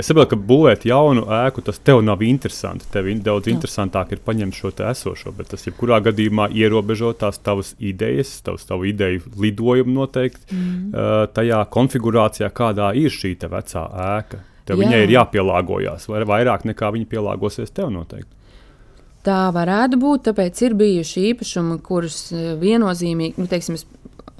Es 0.00 0.08
saprotu, 0.08 0.30
ka 0.32 0.36
būvēt 0.48 0.86
jaunu 0.88 1.26
ēku 1.42 1.60
tas 1.66 1.76
tev 1.84 2.00
nav 2.04 2.22
interesanti. 2.24 2.86
Tev 2.92 3.10
daudz 3.24 3.50
interesantāk 3.52 4.14
ir 4.14 4.22
paņemt 4.24 4.56
šo 4.56 4.72
esošo, 4.88 5.34
bet 5.36 5.50
tas 5.52 5.66
jebkurā 5.66 5.98
gadījumā 6.06 6.48
ierobežo 6.56 7.12
tās 7.20 7.36
tavas 7.44 7.74
idejas, 7.76 8.32
tavs 8.46 8.64
tavu 8.68 8.88
ideju 8.88 9.26
lidojumu 9.36 9.98
noteikti 9.98 10.56
mm. 10.56 10.78
uh, 10.88 11.10
tajā 11.36 11.60
konfigurācijā, 11.76 12.48
kādā 12.48 12.94
ir 12.96 13.12
šī 13.12 13.34
vecā 13.44 13.84
ēka. 14.16 14.40
Tev 14.64 14.78
Jā. 14.78 14.86
viņai 14.86 15.04
ir 15.04 15.14
jāpielāgojas, 15.18 16.08
vai 16.08 16.24
vairāk 16.28 16.64
nekā 16.68 16.92
viņa 16.94 17.08
pielāgosies 17.10 17.72
tev 17.74 17.92
noteikti. 17.92 18.38
Tā 19.26 19.50
varētu 19.52 19.98
būt, 20.00 20.22
tāpēc 20.30 20.62
ir 20.64 20.74
bijuši 20.80 21.26
īpašumi, 21.34 21.76
kurus 21.84 22.30
viennozīmīgi, 22.32 23.36
nu, 23.36 23.48
teiksim, 23.50 23.76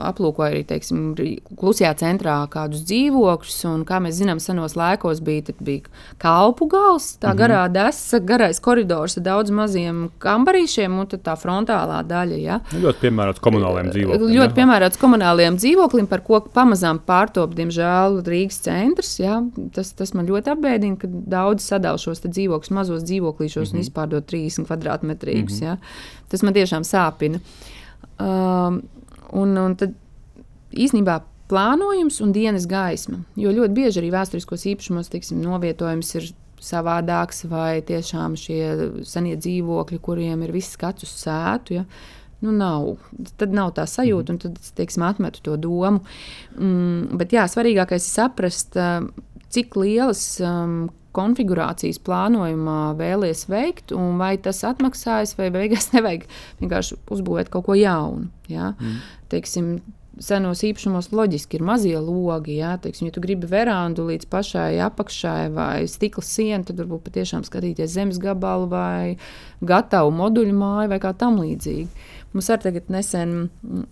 es 0.00 0.06
aplūkoju 0.08 0.48
arī 0.48 0.62
teiksim, 0.66 1.14
klusajā 1.58 1.92
centrā 2.00 2.36
kādus 2.50 2.84
dzīvokļus. 2.88 3.58
un, 3.70 3.84
Kā 3.88 4.00
mēs 4.02 4.18
zinām, 4.20 4.40
senos 4.40 4.76
laikos 4.76 5.20
bija, 5.24 5.54
bija 5.60 5.82
kalpu 6.18 6.68
gals, 6.70 7.16
tā 7.20 7.32
garā 7.36 7.66
desa, 7.72 8.20
garais 8.20 8.60
koridors 8.60 9.16
ar 9.18 9.24
daudz 9.24 9.50
maziem 9.50 10.10
kambarīšiem 10.22 10.98
un 11.00 11.08
tā 11.10 11.36
frontālā 11.36 12.02
daļa. 12.06 12.38
Ja? 12.40 12.60
Ļoti 12.72 13.04
piemērots 13.06 13.42
komunālajiem 13.44 13.90
dzīvokļiem. 13.94 14.36
Ļoti 14.36 14.58
piemērots 14.58 15.00
komunāliem 15.00 15.58
dzīvoklim, 15.60 16.08
par 16.10 16.24
ko 16.26 16.40
pamazām 16.54 17.02
pārtop, 17.06 17.54
diemžēl, 17.58 18.20
Rīgas 18.26 18.60
centrs. 18.66 19.16
Ja? 19.20 19.40
Tas, 19.74 19.92
tas 19.96 20.14
man 20.16 20.28
ļoti 20.30 20.54
apbēdina, 20.54 21.00
ka 21.00 21.10
daudzi 21.10 21.66
sadala 21.66 22.00
šos 22.00 22.22
dzīvokļus 22.24 22.74
mazos 22.76 23.04
dzīvoklīšos 23.08 23.72
mm 23.72 23.76
-hmm. 23.76 23.80
un 23.80 23.88
izpārdod 23.88 24.30
30 24.30 24.68
kvadrātmetrīgus. 24.68 25.60
Mm 25.60 25.66
-hmm. 25.66 25.66
ja? 25.66 25.76
Tas 26.28 26.42
man 26.42 26.54
tiešām 26.54 26.86
sāpina. 26.86 27.40
Um, 28.20 28.82
un, 29.36 29.56
un 29.58 29.76
tad 29.78 29.94
īsnībā 30.70 31.20
plānojums 31.50 32.20
un 32.22 32.34
dienas 32.34 32.68
gaisma. 32.70 33.24
Jo 33.38 33.52
ļoti 33.54 33.74
bieži 33.74 34.00
arī 34.02 34.12
vēsturiskos 34.14 34.68
īpašumos 34.70 35.10
teiksim, 35.10 35.42
novietojums 35.42 36.14
ir 36.18 36.30
savādāks, 36.60 37.44
vai 37.50 37.80
tiešām 37.86 38.36
šie 38.38 38.62
senie 39.08 39.36
dzīvokļi, 39.40 40.00
kuriem 40.04 40.44
ir 40.44 40.54
viss 40.54 40.76
skats 40.76 41.06
uz 41.06 41.14
sētu. 41.24 41.80
Ja? 41.80 41.86
Nu, 42.44 42.52
nav. 42.56 42.94
Tad 43.40 43.52
nav 43.56 43.74
tā 43.76 43.86
sajūta, 43.88 44.34
un 44.34 44.40
tad 44.44 44.60
es 44.60 44.72
teiksim, 44.76 45.04
atmetu 45.08 45.42
to 45.44 45.56
domu. 45.60 46.04
Mm, 46.56 47.18
bet 47.20 47.34
jā, 47.36 47.44
svarīgākais 47.50 48.06
ir 48.06 48.14
saprast, 48.14 48.78
cik 49.50 49.76
lielas 49.80 50.22
um, 50.44 50.82
konfigurācijas 51.16 51.98
plānojumā 52.06 52.94
vēlaties 52.98 53.48
veikt, 53.50 53.94
un 53.96 54.20
vai 54.20 54.36
tas 54.42 54.62
atmaksājas, 54.68 55.34
vai 55.40 55.50
beigās 55.54 55.90
nevajag 55.96 56.28
vienkārši 56.62 57.00
uzbūvēt 57.10 57.50
kaut 57.52 57.66
ko 57.68 57.78
jaunu. 57.78 58.30
Ja? 58.52 58.74
Mm. 58.78 59.00
Teiksim, 59.30 59.78
senos 60.20 60.60
īpašumos 60.66 61.10
loģiski 61.14 61.58
ir 61.58 61.64
mazie 61.64 61.96
logi. 62.02 62.58
Ja, 62.60 62.74
Teiksim, 62.82 63.08
ja 63.08 63.14
tu 63.14 63.22
gribi 63.24 63.48
verandu 63.50 64.06
līdz 64.08 64.28
pašai 64.30 64.80
apakšai 64.84 65.50
vai 65.54 65.86
stikla 65.90 66.24
sienu, 66.26 66.66
tad 66.68 66.80
varbūt 66.82 67.06
patiešām 67.06 67.44
skatīties 67.46 67.92
zemes 67.94 68.20
gabalu 68.22 68.68
vai 68.70 69.16
gatavu 69.64 70.12
moduļu 70.18 70.56
māju 70.56 70.92
vai 70.92 71.00
kā 71.02 71.14
tam 71.16 71.40
līdzīgi. 71.40 71.88
Mums 72.30 72.46
arī 72.52 72.62
tagad 72.62 72.90
nesen, 72.94 73.32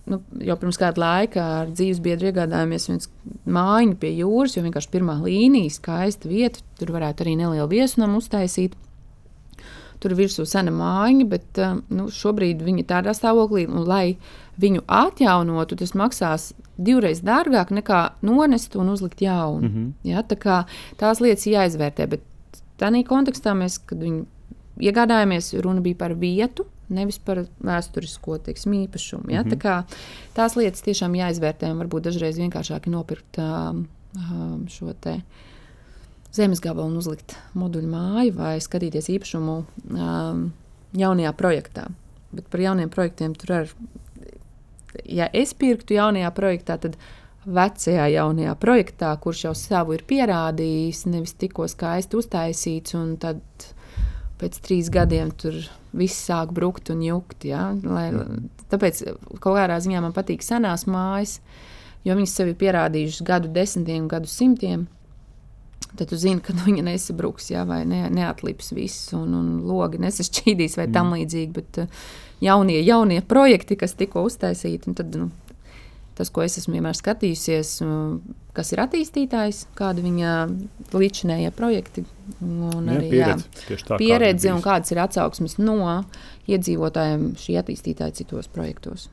nu, 0.06 0.20
jau 0.46 0.56
pirms 0.60 0.78
kāda 0.78 1.02
laika 1.02 1.46
ar 1.62 1.72
dzīves 1.72 1.98
biedru 2.04 2.28
iegādājāmies 2.30 2.86
viens 2.90 3.08
mājiņu 3.50 3.96
pie 3.98 4.12
jūras, 4.20 4.54
jo 4.54 4.62
vienkārši 4.66 4.92
pirmā 4.92 5.16
līnija, 5.24 5.74
skaista 5.74 6.30
vieta, 6.30 6.62
tur 6.78 6.94
varētu 6.94 7.24
arī 7.24 7.34
nelielu 7.40 7.66
viesunamu 7.72 8.22
uztaisīt. 8.22 8.76
Tur 9.98 10.14
ir 10.14 10.20
virsū 10.20 10.46
sena 10.46 10.70
mājiņa, 10.70 11.26
bet 11.28 11.58
uh, 11.58 11.80
nu, 11.90 12.08
šobrīd 12.14 12.62
viņi 12.62 12.84
ir 12.84 12.88
tādā 12.90 13.14
stāvoklī, 13.16 13.66
un, 13.66 13.82
lai 13.88 14.16
viņu 14.60 14.84
atjaunotu, 14.86 15.78
tas 15.78 15.94
maksās 15.98 16.52
divreiz 16.78 17.20
dārgāk 17.26 17.72
nekā 17.74 18.00
nonest 18.22 18.76
un 18.78 18.88
uzlikt 18.94 19.22
jaunu. 19.22 19.68
Mm 19.68 19.74
-hmm. 19.74 19.92
ja, 20.10 20.22
tā 20.22 20.38
kā 20.38 20.64
tās 20.96 21.20
lietas 21.20 21.46
jāizvērtē, 21.46 22.06
bet 22.06 22.22
tādā 22.78 23.04
kontekstā 23.06 23.54
mēs, 23.54 23.78
kad 23.86 23.98
viņu 23.98 24.26
iegādājāmies, 24.78 25.52
runa 25.62 25.80
bija 25.80 25.96
par 25.96 26.14
vietu, 26.14 26.66
nevis 26.88 27.18
par 27.18 27.44
vēsturisko 27.64 28.38
teiksim, 28.38 28.72
īpašumu. 28.72 29.30
Ja? 29.30 29.42
Mm 29.42 29.48
-hmm. 29.48 29.52
tā 29.52 29.58
kā, 29.58 29.82
tās 30.34 30.56
lietas 30.56 30.82
tiešām 30.82 31.14
jāizvērtē, 31.14 31.72
un 31.72 31.78
varbūt 31.78 32.00
dažreiz 32.00 32.38
vienkāršāk 32.38 32.86
ir 32.86 32.92
nopirkt 32.92 33.38
um, 33.38 33.86
šo 34.68 34.92
te 35.00 35.20
zemes 36.34 36.60
gabalu 36.64 36.92
un 36.92 36.98
uzlikt 37.00 37.36
moduļu 37.58 37.88
māju 37.92 38.34
vai 38.36 38.56
skatīties 38.62 39.10
īpašumu 39.14 39.56
um, 39.62 40.42
jaunajā 40.98 41.32
projektā. 41.38 41.88
Bet 42.34 42.50
par 42.52 42.60
jauniem 42.60 42.90
projektiem 42.92 43.34
tur 43.38 43.54
arī, 43.60 43.88
ja 45.08 45.28
es 45.32 45.54
pirktu 45.56 45.96
jaunajā 45.96 46.30
projektā, 46.36 46.76
tad 46.80 46.98
vecajā 47.48 48.10
jaunajā 48.12 48.54
projektā, 48.60 49.14
kurš 49.22 49.46
jau 49.46 49.54
savu 49.56 49.96
ir 49.96 50.04
pierādījis, 50.08 51.06
nevis 51.08 51.32
tikko 51.40 51.68
skaisti 51.70 52.18
uztaisīts, 52.18 52.96
un 52.98 53.16
tad 53.20 53.40
pēc 54.38 54.60
trīs 54.62 54.90
gadiem 54.92 55.32
tur 55.32 55.56
viss 55.96 56.26
sāk 56.28 56.52
brukt 56.54 56.92
un 56.92 57.00
jukt. 57.02 57.48
Ja? 57.48 57.70
Lai, 57.82 58.10
tāpēc 58.70 59.02
kaut 59.38 59.56
kādā 59.56 59.80
ziņā 59.80 60.04
man 60.04 60.14
patīk 60.16 60.44
senās 60.44 60.86
mājas. 60.86 61.38
jo 62.04 62.14
viņas 62.14 62.34
sev 62.36 62.52
ir 62.52 62.60
pierādījušas 62.60 63.24
gadu 63.26 63.48
desmitiem, 63.52 64.08
gadu 64.08 64.28
simtiem. 64.30 64.86
Tad 65.98 66.12
tu 66.12 66.18
zini, 66.20 66.38
ka 66.44 66.54
viņa 66.54 66.84
nesabruks, 66.86 67.50
jā, 67.50 67.64
vai 67.66 67.80
ne, 67.88 68.04
neatlips 68.14 68.70
viss, 68.76 69.10
un, 69.18 69.34
un 69.34 69.50
logi 69.66 69.98
nesašķīdīs, 70.02 70.78
vai 70.78 70.86
mm. 70.86 70.94
tam 70.94 71.10
līdzīgi. 71.16 71.50
Bet 71.56 71.82
uh, 71.82 72.08
jaunie, 72.44 72.78
jaunie 72.86 73.20
projekti, 73.26 73.78
kas 73.80 73.96
tikko 73.98 74.22
uztaisīti, 74.28 74.94
tad 74.98 75.16
nu, 75.18 75.30
tas, 76.18 76.30
ko 76.34 76.42
es 76.44 76.58
esmu 76.60 76.76
vienmēr 76.76 76.96
skatījusies, 76.98 77.74
kas 78.56 78.72
ir 78.74 78.82
attīstītājs, 78.82 79.64
kāda 79.78 80.02
viņa 80.02 80.32
līdzinējie 80.94 81.52
projekti. 81.56 82.04
Un 82.44 82.88
jā, 82.90 82.96
arī 82.96 83.12
pieredze, 83.12 83.46
jā, 83.68 83.82
tā, 83.86 84.00
pieredze 84.00 84.54
un 84.54 84.64
kādas 84.64 84.94
ir 84.94 85.02
atsauksmes 85.04 85.58
no 85.62 85.78
iedzīvotājiem 86.50 87.30
šī 87.38 87.58
attīstītāja 87.62 88.18
citos 88.22 88.50
projektos. 88.50 89.08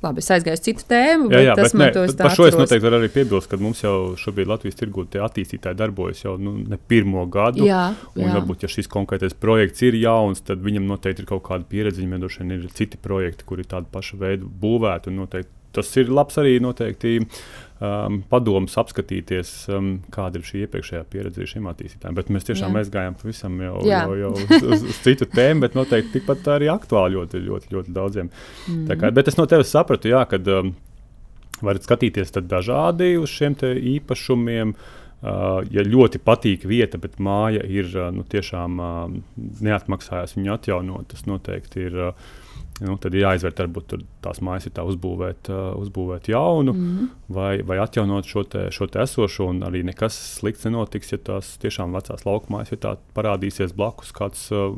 Labi, 0.00 0.22
es 0.22 0.30
aizgāju 0.32 0.56
uz 0.56 0.62
citu 0.64 0.84
tēmu, 0.88 1.26
jā, 1.28 1.40
jā, 1.44 1.54
tas 1.58 1.74
man 1.76 1.90
ne, 1.92 2.04
par 2.16 2.32
šo 2.32 2.46
es 2.48 2.54
noteikti 2.56 2.86
varu 2.86 3.02
arī 3.02 3.10
piebilst, 3.12 3.50
ka 3.50 3.58
mums 3.60 3.82
jau 3.82 4.14
šobrīd 4.16 4.48
Latvijas 4.48 4.78
tirgū 4.78 5.04
tie 5.12 5.20
attīstītāji 5.26 5.76
darbojas 5.76 6.22
jau 6.24 6.38
nu, 6.40 6.54
ne 6.72 6.78
pirmo 6.88 7.26
gadu. 7.28 7.66
Jā, 7.68 7.82
jā. 8.16 8.24
Un 8.24 8.32
varbūt, 8.38 8.64
ja 8.64 8.72
šis 8.72 8.88
konkrētais 8.88 9.36
projekts 9.36 9.84
ir 9.84 9.98
jauns, 10.00 10.40
tad 10.46 10.64
viņam 10.64 10.88
noteikti 10.88 11.26
ir 11.26 11.28
kaut 11.28 11.44
kāda 11.50 11.68
pieredze. 11.68 12.00
Viņam 12.00 12.24
droši 12.24 12.40
vien 12.40 12.56
ir 12.56 12.66
citi 12.78 13.00
projekti, 13.00 13.44
kuri 13.48 13.66
ir 13.66 13.72
tāda 13.74 13.92
paša 13.92 14.22
veida 14.22 14.48
būvēti. 14.64 15.12
Tas 15.76 15.92
ir 16.00 16.08
labs 16.10 16.40
arī 16.40 16.56
noteikti 16.64 17.18
um, 17.80 18.20
padomus 18.30 18.76
apskatīties, 18.80 19.52
um, 19.74 19.90
kāda 20.12 20.40
ir 20.40 20.46
šī 20.46 20.62
iepriekšējā 20.66 21.02
pieredze 21.10 21.48
šiem 21.48 21.68
attīstītājiem. 21.70 22.18
Bet 22.18 22.30
mēs 22.34 22.46
tiešām 22.50 22.76
Jā. 22.76 22.84
aizgājām 22.84 23.16
pavisam 23.20 23.56
jau, 23.64 23.74
Jā. 23.88 24.04
jau, 24.04 24.18
jau 24.20 24.32
uz, 24.36 24.46
uz, 24.60 24.86
uz 24.92 25.00
citu 25.06 25.28
tēmu, 25.30 25.64
bet 25.64 25.76
noteikti 25.78 26.18
tikpat 26.18 26.52
arī 26.56 26.70
aktuāli 26.72 27.18
ļoti, 27.18 27.42
ļoti, 27.48 27.74
ļoti 27.76 27.96
daudziem. 27.96 28.30
Mm. 28.68 28.94
Kā, 29.00 29.12
bet 29.16 29.32
es 29.32 29.40
no 29.40 29.48
tevis 29.50 29.72
sapratu, 29.72 30.12
jā, 30.12 30.22
kad 30.30 30.48
um, 30.52 30.74
varat 31.64 31.86
skatīties 31.86 32.34
dažādi 32.40 33.14
uz 33.20 33.32
šiem 33.32 33.58
īpašumiem. 33.96 34.74
Uh, 35.20 35.58
ja 35.68 35.82
ļoti 35.84 36.16
patīk 36.24 36.62
vieta, 36.64 36.96
bet 36.96 37.18
māja 37.20 37.60
ir 37.68 37.90
uh, 37.92 38.06
nu, 38.08 38.22
tiešām 38.24 38.78
uh, 38.80 39.10
neatmaksājās 39.36 40.32
viņu 40.38 40.54
atjaunot, 40.54 41.10
tas 41.10 41.26
noteikti 41.28 41.82
ir 41.90 41.98
uh, 42.06 42.30
Nu, 42.80 42.96
tad 43.00 43.12
ir 43.12 43.26
jāizvērt, 43.26 43.60
varbūt 43.60 43.94
tās 44.24 44.40
mājas 44.44 44.66
ir 44.68 44.72
tā 44.76 44.84
uzbūvēt, 44.88 45.50
uh, 45.52 45.74
uzbūvēt 45.82 46.30
jaunu, 46.32 46.72
mm 46.72 46.86
-hmm. 46.86 47.10
vai, 47.36 47.50
vai 47.66 47.76
atjaunot 47.82 48.24
šo, 48.24 48.44
te, 48.48 48.66
šo 48.72 48.86
te 48.86 49.02
esošo. 49.04 49.50
Arī 49.68 49.82
nekas 49.84 50.16
slikts 50.38 50.64
nenotiks, 50.64 51.12
ja 51.12 51.18
tās 51.18 51.58
tiešām 51.60 51.92
vecās 51.92 52.24
lauka 52.24 52.48
mājas 52.48 52.72
ir 52.72 52.80
parādīsies 53.14 53.76
blakus 53.76 54.12
kāds 54.16 54.48
uh, 54.52 54.76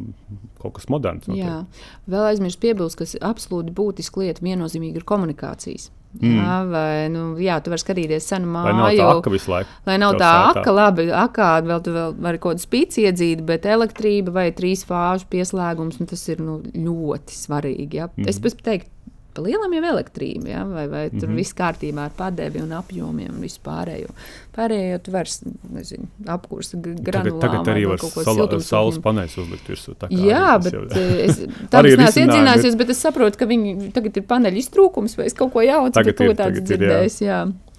kaut 0.59 0.75
kas 0.75 0.89
moderns. 0.89 1.29
Jā, 1.29 1.65
vēl 2.07 2.29
aizmirst 2.33 2.61
piebilst, 2.61 2.99
kas 2.99 3.17
absolūti 3.21 3.71
būtiski 3.71 4.27
lieta 4.27 4.43
viennozīmīgi 4.43 4.97
ir 4.97 5.05
komunikācijas. 5.05 5.91
Mm. 6.21 6.33
Jā, 6.37 6.57
vai, 6.69 7.09
nu, 7.09 7.23
jā, 7.41 7.57
tu 7.65 7.73
vari 7.73 7.81
skatīties 7.81 8.27
senu 8.29 8.51
māju. 8.53 8.69
Lai 8.69 8.75
nav 8.77 8.91
tā 8.99 9.07
aka 9.15 9.33
visu 9.33 9.53
laiku. 9.53 9.77
Lai 9.89 9.95
nav 10.03 10.17
tā 10.21 10.31
aka, 10.51 10.75
labi, 10.77 11.07
akā 11.17 11.49
vēl 11.65 11.81
tu 11.87 11.95
vēl 11.95 12.17
vari 12.27 12.41
kaut 12.43 12.59
kādu 12.59 12.67
spīci 12.67 13.07
iedzīt, 13.07 13.45
bet 13.49 13.65
elektrība 13.65 14.35
vai 14.37 14.47
trīs 14.57 14.85
fāžu 14.89 15.25
pieslēgums, 15.33 16.03
nu, 16.03 16.09
tas 16.11 16.27
ir 16.29 16.43
nu, 16.45 16.59
ļoti 16.77 17.39
svarīgi. 17.39 18.03
Ja? 18.03 18.11
Mm. 18.13 18.29
Es 18.29 18.43
pēc 18.45 18.61
teiktu, 18.61 18.92
Pa 19.33 19.43
lielam 19.45 19.73
jau 19.73 19.83
elektrība, 19.89 20.49
ja? 20.51 20.63
vai, 20.69 20.85
vai 20.93 21.03
tur 21.11 21.17
mm 21.17 21.33
-hmm. 21.33 21.41
viss 21.41 21.57
kārtībā 21.57 22.05
ar 22.05 22.13
padevi 22.17 22.61
un 22.61 22.73
apjomiem 22.77 23.31
un 23.33 23.41
vispārējo. 23.41 24.13
Pārējo 24.57 24.99
tu 25.03 25.15
vairs 25.15 25.41
nezinu, 25.73 26.09
apkursa 26.27 26.77
granulām. 26.77 27.41
Tagad, 27.41 27.41
tagad 27.41 27.73
arī 27.75 27.87
var 27.89 27.99
sala, 27.99 28.61
saules 28.61 28.99
paneļus 28.99 29.39
uzlikt 29.39 29.69
virsū. 29.73 29.97
Jā, 30.11 30.59
bet 30.63 30.73
jau... 30.73 30.85
Eh, 30.91 31.25
es 31.27 31.43
tam 31.71 31.85
neesmu 31.85 32.27
iedzinājusies, 32.27 32.77
bet 32.77 32.91
es 32.91 33.01
saprotu, 33.01 33.39
ka 33.39 33.47
viņi 33.47 33.93
tagad 33.93 34.17
ir 34.17 34.29
paneļu 34.29 34.65
iztrūkums 34.65 35.17
vai 35.17 35.27
es 35.27 35.35
kaut 35.35 35.53
ko 35.53 35.65
jaucu, 35.65 36.05
bet 36.05 36.17
kaut 36.17 36.37
tāds 36.37 36.61
dzirdējis. 36.61 37.21
Jā. 37.23 37.45
jā. 37.47 37.72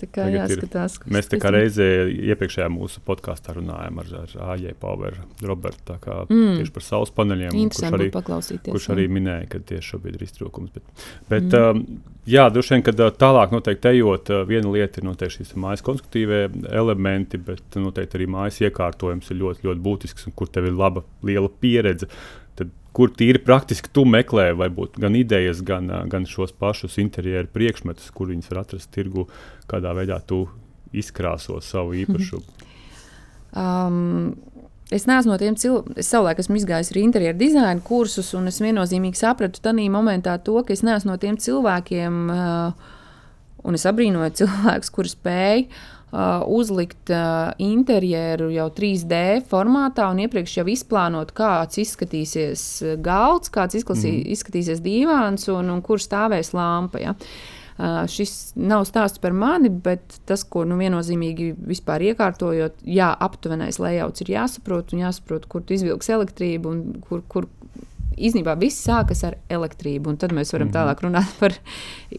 Tā 0.00 0.06
kā 0.08 0.26
jāskatās, 0.32 0.96
ir, 1.00 1.12
mēs 1.12 1.28
tā 1.28 1.38
kā 1.42 1.50
reizē 1.52 1.86
iepriekšējā 2.08 2.68
mūsu 2.72 3.02
podkāstā 3.04 3.52
runājām 3.58 4.00
ar, 4.00 4.12
ar 4.22 4.36
AJ 4.54 4.76
Power 4.80 5.18
Robertu 5.44 5.96
mm. 5.96 6.56
tieši 6.60 6.72
par 6.72 6.86
saules 6.86 7.12
paneļiem, 7.16 7.58
kurš 7.74 7.90
arī, 7.90 8.08
kurš 8.70 8.88
arī 8.94 9.04
minēja, 9.12 9.48
ka 9.52 9.60
tieši 9.72 9.94
šobrīd 9.94 10.16
ir 10.16 10.24
iztrūkums. 10.24 10.72
Bet, 10.72 11.04
bet 11.28 11.48
mm. 11.50 11.82
um, 11.82 12.16
jā, 12.30 12.46
droši 12.54 12.76
vien, 12.76 12.86
kad 12.86 13.04
uh, 13.04 13.12
tālāk 13.20 13.52
noteikti 13.52 13.92
ejot, 13.92 14.32
uh, 14.32 14.44
viena 14.48 14.72
lieta 14.72 15.02
ir 15.02 15.08
noteikti 15.10 15.40
šīs 15.40 15.52
mājas 15.60 15.84
konstruktīvie 15.84 16.42
elementi, 16.72 17.40
bet 17.50 17.80
noteikti 17.80 18.20
arī 18.20 18.30
mājas 18.38 18.62
iekārtojums 18.64 19.28
ir 19.34 19.42
ļoti, 19.42 19.66
ļoti 19.68 19.84
būtisks 19.84 20.30
un 20.30 20.36
kur 20.38 20.48
tev 20.52 20.70
ir 20.70 20.78
laba, 20.80 21.04
liela 21.26 21.52
pieredze 21.60 22.08
kur 22.96 23.12
tīri 23.14 23.40
praktiski 23.42 23.90
tu 23.94 24.04
meklē, 24.08 24.50
varbūt 24.58 24.98
gan 25.02 25.16
idejas, 25.18 25.62
gan, 25.66 25.90
gan 26.10 26.26
šos 26.28 26.52
pašus 26.58 26.98
interjeru 27.02 27.50
priekšmetus, 27.54 28.10
kur 28.14 28.32
viņus 28.32 28.50
var 28.50 28.64
atrast 28.64 28.90
tirgu, 28.94 29.28
kādā 29.70 29.94
veidā 29.96 30.20
tu 30.26 30.44
izkrāso 30.96 31.60
savu 31.64 31.98
īpašumu? 32.04 32.68
Um, 33.54 34.38
Es 34.90 35.04
neesmu 35.06 35.30
no 35.30 35.36
tiem 35.38 35.54
cilvēkiem, 35.54 36.00
es 36.02 36.08
savulaik 36.10 36.40
esmu 36.42 36.56
izgājis 36.58 36.88
arī 36.90 37.04
interjeru 37.06 37.38
dizaina 37.38 37.82
kursus, 37.86 38.32
un 38.34 38.50
es 38.50 38.56
viennozīmīgi 38.58 39.20
sapratu 39.20 39.62
tajā 39.62 39.84
momentā 39.86 40.34
to, 40.42 40.56
ka 40.66 40.74
es 40.74 40.82
neesmu 40.82 41.12
no 41.12 41.16
tiem 41.22 41.36
cilvēkiem, 41.38 42.16
uh, 42.34 42.96
un 43.62 43.78
es 43.78 43.86
abrīnoju 43.86 44.32
cilvēkus, 44.40 44.90
kuriem 44.96 45.12
spēj 45.12 45.62
uh, 45.62 45.99
uzlikt 46.10 47.12
uh, 47.14 47.52
interjeru 47.62 48.48
jau 48.50 48.66
3D 48.74 49.44
formātā 49.50 50.08
un 50.10 50.24
iepriekš 50.24 50.56
jau 50.58 50.66
izplānot, 50.72 51.30
kāds 51.36 51.78
izskatīsies 51.78 52.64
galds, 53.04 53.52
kāds 53.54 53.78
izklasī, 53.78 54.16
mm. 54.18 54.28
izskatīsies 54.34 54.82
divāns 54.82 55.46
un, 55.52 55.70
un 55.70 55.82
kur 55.86 56.02
stāvēs 56.02 56.50
lampa. 56.56 57.02
Ja. 57.02 57.14
Uh, 57.80 58.02
šis 58.10 58.52
nav 58.60 58.82
stāsts 58.84 59.22
par 59.22 59.32
mani, 59.32 59.70
bet 59.70 60.18
tas, 60.28 60.42
ko 60.44 60.66
nu, 60.68 60.76
viennozīmīgi 60.82 61.54
vispār 61.70 62.02
iekārtojot, 62.10 62.82
jā, 62.84 63.08
aptuvenais 63.24 63.78
lejauts 63.80 64.20
ir 64.20 64.34
jāsaprot, 64.34 64.92
un 64.92 65.06
jāsaprot, 65.06 65.46
kur 65.48 65.64
tu 65.64 65.78
izvilks 65.78 66.10
elektrību 66.12 66.74
un 66.74 66.82
kur, 67.06 67.22
kur 67.30 67.48
īstenībā 68.20 68.58
viss 68.60 68.84
sākas 68.84 69.22
ar 69.24 69.38
elektrību, 69.48 70.12
un 70.12 70.18
tad 70.20 70.34
mēs 70.36 70.52
varam 70.52 70.68
mm 70.68 70.74
-hmm. 70.74 70.76
tālāk 70.76 71.04
runāt 71.06 71.32
par 71.40 71.56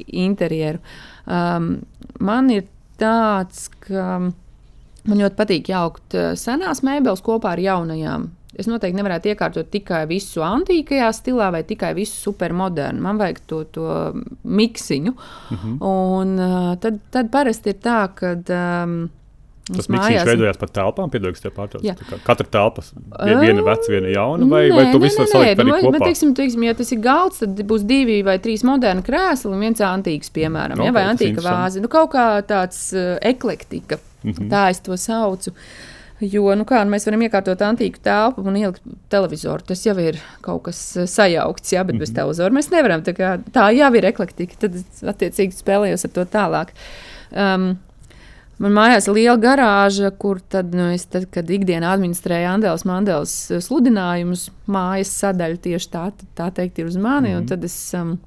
interjeru. 0.07 0.79
Um, 1.27 1.83
man 2.19 2.49
ir 2.49 2.65
tāds, 3.01 3.65
ka 3.87 4.19
man 4.21 5.23
ļoti 5.23 5.37
patīk 5.37 5.71
jaukt 5.73 6.15
eh, 6.17 6.33
senās 6.39 6.83
mēbeles 6.85 7.23
kopā 7.25 7.55
ar 7.55 7.63
jaunajām. 7.63 8.29
Es 8.59 8.67
noteikti 8.67 8.99
nevarētu 8.99 9.31
iekārtot 9.31 9.69
tikai 9.71 10.03
visu 10.09 10.43
antīkajā 10.43 11.07
stilā 11.15 11.47
vai 11.55 11.61
tikai 11.67 11.93
visu 11.95 12.17
supermodernu. 12.19 12.99
Man 13.01 13.21
vajag 13.21 13.39
to, 13.47 13.61
to 13.71 13.85
miksiņu. 14.43 15.13
Mm 15.15 15.57
-hmm. 15.57 15.77
Un 15.87 16.39
uh, 16.39 16.75
tad, 16.79 16.99
tad 17.11 17.31
parasti 17.31 17.69
ir 17.69 17.79
tā, 17.79 18.09
ka. 18.15 18.35
Um, 18.83 19.09
Tas 19.75 19.89
miksīns 19.91 20.27
veidojās 20.27 20.59
par 20.61 20.71
telpām, 20.75 21.11
piedodies, 21.13 21.43
tev 21.43 21.53
pārtrauc. 21.55 22.03
Katra 22.25 22.47
telpa 22.57 22.83
ir 23.27 23.39
viena 23.41 23.65
veca, 23.65 23.87
viena 23.93 24.11
jauna, 24.11 24.47
vai, 24.51 24.63
nē, 24.69 24.75
vai 24.77 24.85
tu 24.91 25.01
visu 25.03 25.21
vari 25.21 25.31
salikt 25.31 25.63
arī 25.63 25.71
nu, 25.71 25.77
kopā? 25.85 25.93
Bet, 25.97 26.07
teiksim, 26.09 26.33
teiksim, 26.37 26.65
ja 26.67 26.75
tas 26.77 26.91
ir 26.95 26.99
galds, 27.03 27.43
tad 27.43 27.63
būs 27.71 27.85
divi 27.87 28.19
vai 28.27 28.37
trīs 28.43 28.65
moderni 28.67 29.05
krēsli 29.07 29.53
un 29.53 29.63
viens 29.63 29.85
antīks, 29.85 30.33
piemēram, 30.35 30.79
okay, 30.79 30.89
ja, 30.89 30.95
vai 30.97 31.05
antīka 31.11 31.45
vāze. 31.45 31.83
Nu, 31.83 31.91
kaut 31.91 32.11
kā 32.15 32.27
tāds 32.47 32.83
uh, 32.95 33.15
eklektika, 33.21 34.01
mm 34.23 34.31
-hmm. 34.31 34.51
tā 34.51 34.69
es 34.73 34.83
to 34.85 34.97
saucu. 34.97 35.55
Jo 36.21 36.53
nu 36.53 36.67
kā, 36.69 36.83
nu 36.85 36.93
mēs 36.93 37.07
varam 37.07 37.21
iekārtot 37.25 37.61
antīku 37.65 37.97
telpu 38.03 38.43
un 38.45 38.55
ielikt 38.55 38.81
televizoru. 39.09 39.63
Tas 39.65 39.85
jau 39.85 39.95
ir 39.97 40.19
kaut 40.45 40.63
kas 40.67 40.97
sajaukts, 41.09 41.73
jā, 41.73 41.83
bet 41.83 41.95
mm 41.95 41.97
-hmm. 41.97 41.99
bez 41.99 42.09
mhm. 42.09 42.15
televizora 42.15 42.53
mēs 42.53 42.71
nevaram. 42.71 43.01
Tā, 43.01 43.13
kā, 43.13 43.39
tā 43.51 43.71
jau 43.75 43.93
ir 43.95 44.05
eklektika. 44.05 44.53
Tad, 44.59 44.75
attiecīgi, 45.01 45.57
spēlējos 45.57 46.05
ar 46.05 46.11
to 46.11 46.25
tālāk. 46.25 46.67
Um, 47.31 47.77
Man 48.61 48.75
mājās 48.75 49.07
ir 49.07 49.15
liela 49.15 49.37
garāža, 49.41 50.11
kur 50.21 50.41
tad, 50.53 50.75
nu, 50.77 50.91
es, 50.93 51.07
tad, 51.09 51.25
kad 51.33 51.49
ikdienā 51.49 51.95
administrēju 51.95 52.49
Andēlas 52.51 52.83
Mandēlas 52.85 53.35
eh, 53.49 53.61
sludinājumus, 53.63 54.49
mājas 54.69 55.13
sadaļa 55.21 55.61
tieši 55.63 55.89
tā, 55.93 56.03
tā 56.37 56.51
teikt, 56.59 56.81
ir 56.81 56.91
uz 56.91 56.99
mani. 57.01 57.33
Mm. 57.39 57.47
Tad 57.49 57.65
es 57.65 57.77
um, 57.97 58.17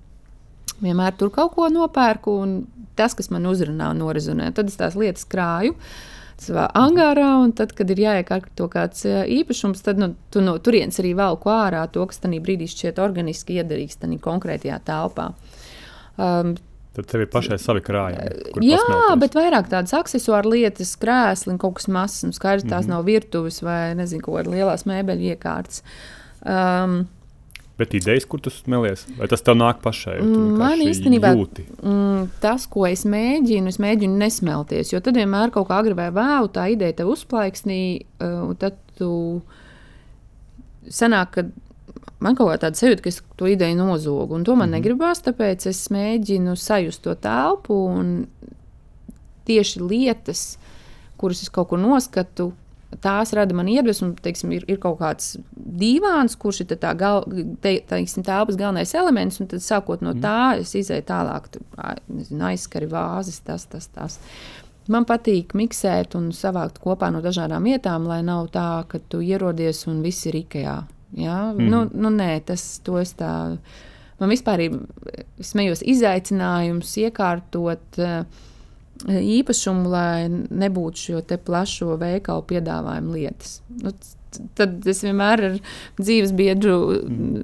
vienmēr 0.82 1.14
tur 1.20 1.30
kaut 1.34 1.54
ko 1.54 1.68
nopērku, 1.70 2.34
un 2.46 2.56
tas, 2.98 3.14
kas 3.14 3.30
man 3.34 3.46
uzrunā 3.50 3.92
un 3.94 4.02
norizonē, 4.02 4.50
tad 4.56 4.72
es 4.72 4.80
tās 4.80 4.98
lietas 4.98 5.28
krāju. 5.30 5.76
Savā 6.40 6.66
angārā, 6.76 7.28
un 7.44 7.52
tad, 7.54 7.70
kad 7.78 7.92
ir 7.94 8.02
jāiekārto 8.02 8.66
kāds 8.72 9.06
eh, 9.06 9.22
īpašums, 9.38 9.86
tad 9.86 10.02
nu, 10.02 10.12
tu 10.34 10.42
no 10.42 10.56
turienes 10.58 10.98
arī 10.98 11.14
velku 11.14 11.52
ārā 11.54 11.86
to, 11.94 12.02
kas 12.10 12.18
tajā 12.24 12.42
brīdī 12.42 12.66
šķiet 12.70 12.98
organiski 13.02 13.60
iederīgs 13.62 14.02
tajā 14.02 14.18
konkrētajā 14.24 14.82
telpā. 14.88 15.30
Um, 16.18 16.56
Tad 16.94 17.08
tev 17.10 17.24
ir 17.24 17.30
pašai 17.32 17.58
savi 17.58 17.82
krājumi. 17.82 18.28
Jā, 18.62 18.78
pasmelties. 18.78 19.18
bet 19.24 19.34
vairāk 19.34 19.70
tādas 19.72 19.96
accessoāra 19.98 20.46
lietas, 20.52 20.92
krēsli 21.00 21.50
un 21.50 21.58
kaut 21.58 21.80
kas 21.80 21.88
mazs. 21.90 22.22
Skaidrs, 22.36 22.68
tās 22.68 22.86
mm 22.86 22.92
-hmm. 22.92 22.94
nav 22.94 23.04
virtuves 23.04 23.62
vai 23.62 23.94
nezinu, 23.98 24.22
kaut 24.22 24.38
kādas 24.38 24.54
lielas 24.54 24.86
mēbeļu 24.86 25.34
iekārtas. 25.34 25.82
Um, 26.46 27.06
Bet 27.74 27.94
idejas, 27.94 28.22
kur 28.30 28.38
tu 28.38 28.52
smēlies, 28.54 29.00
vai 29.18 29.26
tas 29.26 29.42
tev 29.42 29.56
nāk 29.58 29.80
pašai? 29.82 30.20
Man 30.22 30.78
īstenībā 30.78 31.32
mm, 31.34 32.28
tas, 32.40 32.68
ko 32.70 32.86
es 32.86 33.02
mēģinu, 33.02 33.66
es 33.66 33.80
mēģinu 33.82 34.14
nesmelties. 34.20 34.92
Jo 34.92 35.00
tad 35.02 35.18
vienmēr 35.18 35.50
kaut 35.50 35.66
kā 35.68 35.80
agri 35.82 35.96
vai 35.98 36.12
vēlu 36.14 36.52
tā 36.54 36.68
ideja 36.70 36.94
tev 37.00 37.10
uzplaiksnī, 37.16 37.80
uh, 38.22 38.44
un 38.46 38.54
tad 38.62 38.78
tu 38.94 39.42
sanāk, 40.86 41.34
ka 41.34 41.46
man 42.24 42.38
kaut 42.38 42.50
kā 42.50 42.58
tāda 42.66 42.80
sajūta, 42.80 43.04
ka 43.04 43.12
es 43.12 43.20
to 43.38 43.48
ideju 43.50 43.78
nozogu. 43.78 44.34
Un 44.34 44.44
to 44.44 44.56
man 44.56 44.68
mm 44.68 44.72
-hmm. 44.72 44.76
negribās, 44.78 45.22
tāpēc 45.22 45.68
es 45.68 45.88
mēģinu 45.90 46.56
sajust 46.56 47.02
to 47.02 47.14
telpu 47.14 47.74
un 47.74 48.26
tieši 49.44 49.80
lietas, 49.80 50.58
kuras 51.16 51.42
es 51.42 51.48
kaut 51.48 51.68
kur 51.68 51.78
noskatu, 51.78 52.52
tās 53.02 53.32
rada 53.32 53.54
man 53.54 53.68
iedvesmu. 53.68 54.14
Teiksim, 54.22 54.52
ir, 54.52 54.64
ir 54.70 54.80
kaut 54.82 54.98
kāds 55.00 55.36
dīvāns, 55.54 56.36
kurš 56.38 56.60
ir 56.64 56.76
tā 56.78 56.94
gal, 56.98 57.24
te, 57.60 57.76
teiksim, 57.88 58.24
telpas 58.26 58.58
galvenais 58.60 58.94
elements, 58.94 59.40
un 59.40 59.50
tad 59.50 59.64
sākot 59.64 60.04
no 60.04 60.14
mm. 60.14 60.24
tā 60.24 60.60
es 60.60 60.74
izēju 60.74 61.06
tālāk, 61.08 61.48
nezinu, 62.08 62.44
aizskari 62.50 62.86
vāzes, 62.90 63.40
tas, 63.44 63.66
tas, 63.66 63.86
tas. 63.86 64.20
Man 64.88 65.06
patīk 65.08 65.54
miksēt 65.56 66.14
un 66.18 66.28
savākt 66.36 66.80
kopā 66.82 67.08
no 67.12 67.22
dažādām 67.24 67.64
vietām, 67.64 68.04
lai 68.08 68.20
nav 68.22 68.50
tā, 68.52 68.84
ka 68.88 69.00
tu 69.08 69.22
ierodies 69.24 69.86
un 69.88 70.02
viss 70.04 70.26
ir 70.28 70.42
ikajā. 70.42 70.82
Ja? 71.18 71.52
Mm. 71.52 71.68
Nu, 71.70 71.82
nu, 71.92 72.14
nē, 72.14 72.38
tas 72.48 72.64
es 73.02 73.14
tā. 73.18 73.34
Man 74.20 74.30
vispār 74.30 74.62
ir 74.62 74.76
smējos 75.42 75.82
izaicinājums 75.90 76.92
iekārtot 77.02 77.98
uh, 78.02 78.22
īpašumu, 79.10 79.88
lai 79.90 80.28
nebūtu 80.30 81.06
šo 81.08 81.22
plašo 81.44 81.96
veikalu 82.00 82.44
piedāvājumu 82.52 83.16
lietas. 83.16 83.58
Nu, 83.82 83.92
tad 84.58 84.86
es 84.90 85.02
vienmēr 85.04 85.42
ar 85.48 85.56
dzīves 86.00 86.34
biedru, 86.36 86.76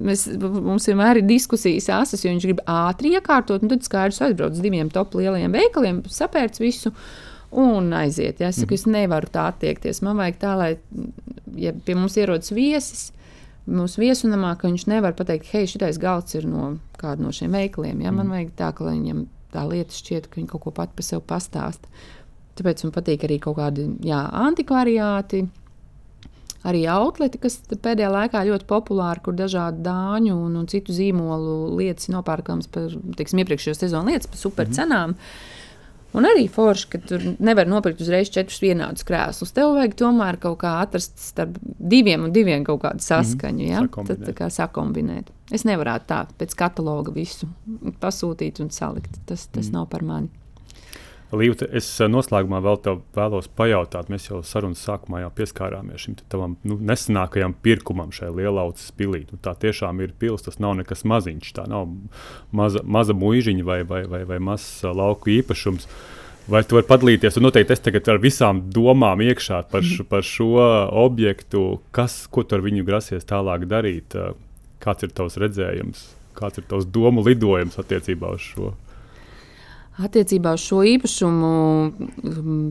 mēs, 0.03 0.27
mums 0.41 0.87
vienmēr 0.89 1.21
ir 1.21 1.27
diskusijas 1.27 1.89
asas, 2.01 2.23
jo 2.23 2.31
viņš 2.31 2.47
grib 2.47 2.63
ātri 2.69 3.13
iekārtot, 3.15 3.63
tad 3.67 3.85
skaidrs 3.87 4.21
aizbrauc 4.25 4.57
uz 4.57 4.63
diviem 4.63 4.91
top 4.91 5.15
lieliem 5.19 5.53
veikaliem, 5.55 6.03
sapērts 6.11 6.63
visu. 6.63 6.93
Un 7.51 7.89
aiziet. 7.91 8.39
Ja? 8.39 8.47
Es 8.47 8.61
saku, 8.61 8.77
es 8.77 8.85
nevaru 8.87 9.27
tā 9.27 9.49
attiekties. 9.51 9.99
Man 10.05 10.15
vajag 10.21 10.37
tā, 10.39 10.51
lai 10.55 10.69
ja 11.59 11.73
pie 11.75 11.97
mums 11.99 12.15
ierodas 12.15 12.53
viesis, 12.55 13.09
mūsu 13.69 14.01
viesunamā, 14.01 14.55
ka 14.57 14.69
viņš 14.69 14.87
nevar 14.89 15.15
pateikt, 15.17 15.51
hei, 15.53 15.67
šitais 15.69 15.99
galds 16.01 16.35
ir 16.37 16.47
no 16.49 16.75
kāda 17.01 17.25
no 17.25 17.33
šiem 17.35 17.53
veikaliem. 17.55 18.01
Ja? 18.05 18.13
Man 18.15 18.31
vajag 18.33 18.53
tā, 18.57 18.71
ka 18.77 18.87
viņam 18.87 19.25
tā 19.53 19.65
lieta 19.67 19.95
šķiet, 19.95 20.29
ka 20.29 20.39
viņi 20.39 20.51
kaut 20.51 20.65
ko 20.65 20.75
pat 20.75 20.93
par 20.95 21.05
sevi 21.05 21.23
pastāsta. 21.27 21.91
Tāpēc 22.59 22.85
man 22.85 22.93
patīk 22.95 23.25
arī 23.27 23.39
kaut 23.41 23.57
kādi 23.59 23.87
jā, 24.05 24.21
antikvariāti. 24.47 25.45
Arī 26.67 26.83
outleti, 26.93 27.39
kas 27.41 27.55
pēdējā 27.71 28.11
laikā 28.13 28.43
ļoti 28.45 28.67
populāri, 28.69 29.23
kur 29.25 29.33
dažādu 29.33 29.81
dāņu 29.81 30.35
un, 30.35 30.59
un 30.59 30.67
citu 30.69 30.93
zīmolu 30.93 31.71
lietas 31.79 32.11
nopērkams 32.13 32.69
par, 32.69 32.93
teiksim, 33.17 33.41
iepriekšējo 33.41 33.79
sezonu 33.79 34.13
lietas 34.13 34.29
par 34.29 34.41
super 34.43 34.69
cenām. 34.69 35.15
Mm 35.15 35.17
-hmm. 35.17 35.60
Un 36.17 36.27
arī 36.27 36.47
forši, 36.51 36.87
ka 36.91 36.99
tur 37.07 37.23
nevar 37.39 37.69
nopirkt 37.71 38.01
uzreiz 38.03 38.31
četrus 38.33 38.59
vienādus 38.63 39.05
krēslus. 39.07 39.53
Tev 39.55 39.77
vajag 39.77 39.95
tomēr 40.01 40.39
kaut 40.43 40.59
kā 40.63 40.73
atrast 40.83 41.15
starp 41.23 41.55
diviem 41.61 42.27
un 42.27 42.33
diviem 42.35 42.65
kaut 42.67 42.81
kādu 42.83 43.05
saskaņu. 43.05 43.67
Ja? 43.69 43.85
Tad 43.95 44.25
tā 44.27 44.35
kā 44.35 44.49
sakombinēt. 44.51 45.31
Es 45.55 45.63
nevarētu 45.67 46.09
tā 46.11 46.21
pēc 46.41 46.55
kataloga 46.59 47.15
visu 47.15 47.47
pasūtīt 48.03 48.59
un 48.63 48.71
salikt. 48.75 49.21
Tas, 49.29 49.47
tas 49.47 49.69
mm. 49.69 49.77
nav 49.77 49.87
par 49.91 50.03
mani. 50.07 50.31
Līta, 51.31 51.63
es 51.71 51.87
eh, 52.03 52.09
noslēgumā 52.11 52.59
vēl 52.59 52.79
te 52.83 52.93
vēlos 53.15 53.47
pajautāt, 53.55 54.09
mēs 54.11 54.25
jau 54.27 54.41
sarunas 54.43 54.81
sākumā 54.83 55.21
jau 55.21 55.29
pieskārāmies 55.37 56.03
šim 56.03 56.17
tavam 56.31 56.57
nu, 56.67 56.75
nesenākajam 56.75 57.55
pirkumam 57.63 58.11
šai 58.11 58.33
lielaucas 58.35 58.89
pilī. 58.99 59.23
Nu, 59.29 59.39
tā 59.39 59.53
tiešām 59.61 60.01
ir 60.03 60.11
pils, 60.19 60.43
tas 60.43 60.59
nav 60.59 60.75
nekas 60.81 61.05
maziņš, 61.07 61.53
tā 61.55 61.69
nav 61.71 61.87
maza, 62.51 62.83
maza 62.83 63.15
muižiņa 63.15 63.67
vai, 63.67 63.79
vai, 63.87 64.01
vai, 64.11 64.25
vai 64.27 64.41
mazs 64.43 64.83
eh, 64.83 64.91
lauku 64.91 65.31
īpašums. 65.37 65.87
Vai 66.51 66.65
tu 66.67 66.75
vari 66.75 66.89
padalīties? 66.89 67.37
Un 67.39 67.47
noteikti 67.47 67.77
es 67.77 67.83
tagad 67.85 68.09
ar 68.11 68.19
visām 68.19 68.65
domām 68.75 69.21
iekšā 69.23 69.61
par, 69.71 69.85
šo, 69.87 70.03
par 70.09 70.25
šo 70.27 70.51
objektu, 70.99 71.77
kas, 71.95 72.25
ko 72.27 72.43
tu 72.43 72.57
ar 72.57 72.65
viņu 72.65 72.83
grasies 72.83 73.27
tālāk 73.29 73.69
darīt, 73.71 74.19
eh, 74.19 74.33
kāds 74.83 75.07
ir 75.07 75.15
tavs 75.15 75.39
redzējums, 75.39 76.09
kāds 76.35 76.59
ir 76.59 76.67
tavs 76.67 76.91
domu 76.91 77.23
lidojums 77.23 77.79
attiecībā 77.79 78.35
uz 78.35 78.51
šo? 78.51 78.73
Attiecībā 79.99 80.53
uz 80.55 80.63
šo 80.63 80.85
īpašumu 80.87 81.51
um, 81.91 82.61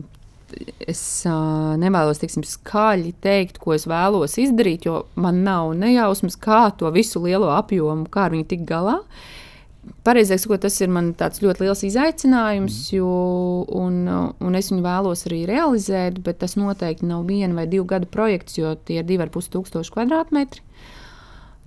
es 0.89 1.01
uh, 1.29 1.75
nevēlos 1.79 2.21
teiksim, 2.21 2.45
skaļi 2.47 3.13
teikt, 3.23 3.59
ko 3.61 3.75
es 3.75 3.85
vēlos 3.89 4.37
izdarīt, 4.41 4.87
jo 4.89 5.05
man 5.19 5.43
nav 5.45 5.75
nejausmas, 5.77 6.37
kā 6.39 6.65
to 6.77 6.89
visu 6.93 7.21
lielo 7.23 7.51
apjomu, 7.53 8.09
kā 8.11 8.27
ar 8.27 8.35
viņu 8.35 8.49
tikt 8.49 8.67
galā. 8.69 8.97
Pareizāk 10.05 10.43
sakot, 10.43 10.61
tas 10.61 10.75
ir 10.83 10.91
man 10.93 11.11
tāds 11.17 11.41
ļoti 11.41 11.65
liels 11.65 11.81
izaicinājums, 11.87 12.75
mm. 12.77 12.97
jo, 12.99 13.13
un, 13.81 14.01
un 14.37 14.57
es 14.59 14.69
viņu 14.69 14.83
vēlos 14.85 15.25
arī 15.29 15.43
realizēt, 15.49 16.19
bet 16.25 16.41
tas 16.43 16.57
noteikti 16.59 17.09
nav 17.09 17.25
viena 17.29 17.57
vai 17.57 17.65
divu 17.69 17.87
gadu 17.89 18.09
projekts, 18.11 18.59
jo 18.59 18.75
tie 18.85 18.99
ir 19.01 19.07
divi 19.09 19.25
ar 19.25 19.33
pus 19.33 19.49
tūkstoši 19.53 19.95
kvadrātmetri. 19.95 20.61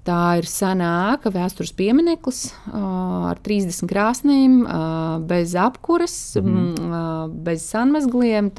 Tā 0.04 0.36
ir 0.36 0.44
sena 0.44 0.88
ēka, 1.14 1.30
vēstures 1.32 1.70
piemineklis 1.78 2.50
uh, 2.68 3.30
ar 3.30 3.38
30 3.40 3.88
krāsnīm, 3.88 4.58
uh, 4.66 5.14
bez 5.24 5.54
apkuras, 5.56 6.36
mm 6.36 6.50
-hmm. 6.50 6.90
uh, 6.90 7.32
bez 7.46 7.64
sanmazgliem. 7.70 8.50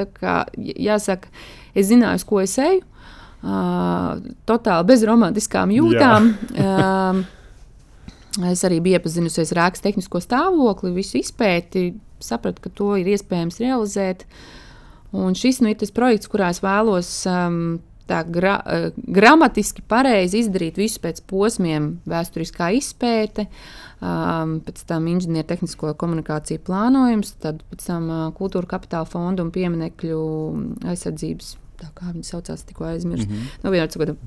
Jāsaka, 0.58 1.30
es 1.76 1.92
zināju, 1.92 2.16
uz 2.16 2.24
ko 2.24 2.42
es 2.42 2.58
eju. 2.58 2.82
Uh, 3.46 4.18
totāli 4.50 4.88
bez 4.90 5.04
romantiskām 5.06 5.70
jūtām. 5.70 6.34
uh, 6.58 7.22
es 8.52 8.64
arī 8.64 8.82
biju 8.82 8.98
iepazinusies 8.98 9.52
ar 9.54 9.70
ēkas 9.70 9.86
tehnisko 9.86 10.18
stāvokli, 10.20 10.96
visu 10.96 11.18
izpēti, 11.18 11.94
sapratu, 12.20 12.62
ka 12.62 12.70
to 12.70 12.96
ir 12.98 13.06
iespējams 13.06 13.60
realizēt. 13.62 14.26
Un 15.14 15.36
šis 15.36 15.62
nu, 15.62 15.70
ir 15.70 15.78
tas 15.78 15.92
projekts, 15.92 16.28
kurā 16.28 16.50
es 16.50 16.64
vēlos. 16.64 17.26
Um, 17.30 17.80
tā 18.10 18.22
gra, 18.30 18.56
uh, 18.62 18.88
gramatiski 18.96 19.84
pareizi 19.89 20.44
izdarīt 20.44 20.80
visu 20.80 21.02
pēc 21.04 21.22
posmiem, 21.30 21.96
vēsturiskā 22.10 22.72
izpēte, 22.78 23.48
um, 24.00 24.60
pēc 24.65 24.86
tam 24.89 25.10
inženiertehnisko 25.12 25.94
komunikāciju 26.02 26.63
plānojums, 26.68 27.36
tad 27.44 27.62
pēc 27.72 27.86
tam 27.89 28.10
uh, 28.10 28.26
kultūra 28.38 28.76
kapitāla 28.76 29.10
fonda 29.10 29.46
un 29.46 29.54
pieminekļu 29.56 30.26
aizsardzības. 30.94 31.56
Tā 31.76 31.89
kā 31.91 32.08
viņi 32.08 32.24
saucās, 32.24 32.62
tikko 32.63 32.86
aizmirsu. 32.88 33.26
Mm 33.28 33.34
-hmm. 33.36 33.63
nu, 33.63 33.72
vienot, 33.72 34.18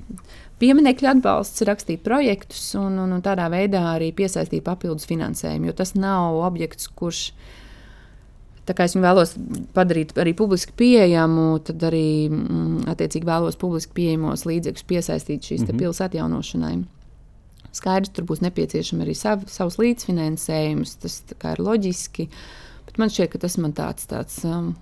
pieminekļu 0.61 1.07
atbalsts, 1.09 1.63
rakstīt 1.65 2.03
projektus 2.05 2.75
un, 2.77 2.99
un, 3.01 3.15
un 3.15 3.23
tādā 3.25 3.47
veidā 3.49 3.81
arī 3.95 4.11
piesaistīt 4.13 4.63
papildus 4.63 5.09
finansējumu. 5.09 5.65
Jo 5.65 5.73
tas 5.73 5.95
nav 5.95 6.37
objekts, 6.45 6.87
kurš 6.87 7.31
uh, 7.31 7.58
Tā 8.69 8.75
kā 8.77 8.85
es 8.85 8.93
viņu 8.93 9.01
vēlos 9.01 9.31
padarīt 9.73 10.11
arī 10.21 10.35
publiski 10.37 10.75
pieejamu, 10.77 11.57
tad 11.65 11.81
arī 11.87 12.29
mm, 12.29 12.83
attiecīgi 12.91 13.25
vēlos 13.25 13.55
publiski 13.57 13.95
pieejamos 13.97 14.45
līdzekļus 14.45 14.85
piesaistīt 14.91 15.47
šīs 15.47 15.63
mm 15.63 15.71
-hmm. 15.71 15.79
pilsētas 15.81 16.11
atjaunošanai. 16.11 16.75
Skaidrs, 17.73 18.11
tur 18.13 18.27
būs 18.29 18.43
nepieciešams 18.45 19.05
arī 19.05 19.15
sav, 19.17 19.47
savs 19.49 19.79
līdzfinansējums, 19.81 20.95
tas 21.01 21.15
ir 21.33 21.61
loģiski. 21.65 22.27
Bet 22.85 23.01
man 23.01 23.09
šķiet, 23.09 23.31
ka 23.33 23.41
tas 23.41 23.57
man 23.57 23.73
tāds, 23.73 24.05
tāds 24.09 24.37
um, 24.45 24.75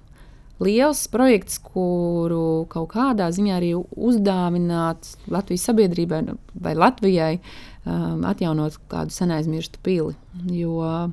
liels 0.63 1.05
projekts, 1.07 1.59
kuru 1.59 2.65
kaut 2.71 2.89
kādā 2.91 3.29
ziņā 3.31 3.55
arī 3.55 3.73
uzdāvināt 3.75 5.13
Latvijas 5.31 5.67
sabiedrībai 5.69 6.21
vai 6.53 6.75
Latvijai, 6.75 7.39
um, 7.85 8.25
atjaunot 8.27 8.79
kādu 8.91 9.15
senaizmirstu 9.15 9.79
pili. 9.83 10.15
Jo 10.51 11.07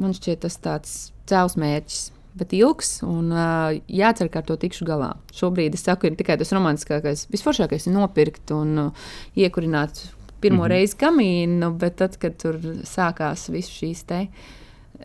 man 0.00 0.16
šķiet 0.16 0.44
tas 0.44 0.56
tāds 0.60 0.98
cēls 1.30 1.58
mērķis. 1.60 2.08
Bet 2.40 2.52
ilgs 2.54 3.00
un 3.02 3.32
uh, 3.34 3.72
jācer, 3.90 4.28
ka 4.30 4.38
ar 4.38 4.46
to 4.46 4.54
tikšu 4.62 4.86
galā. 4.86 5.10
Šobrīd 5.34 5.74
es 5.74 5.82
saku, 5.82 6.06
ir 6.06 6.18
tikai 6.18 6.36
tas 6.38 6.52
romantiskākais, 6.54 7.24
visforšākais 7.32 7.88
ir 7.88 7.96
nopirkt 7.96 8.52
un 8.54 8.78
uh, 8.78 9.08
iekurināt 9.34 10.04
pirmo 10.40 10.62
mm 10.62 10.66
-hmm. 10.66 10.70
reizi 10.70 10.96
kamīnu, 10.96 11.72
bet 11.78 11.96
tad, 11.96 12.16
kad 12.22 12.38
tur 12.38 12.60
sākās 12.86 13.50
visas 13.50 13.74
šīs 13.74 14.04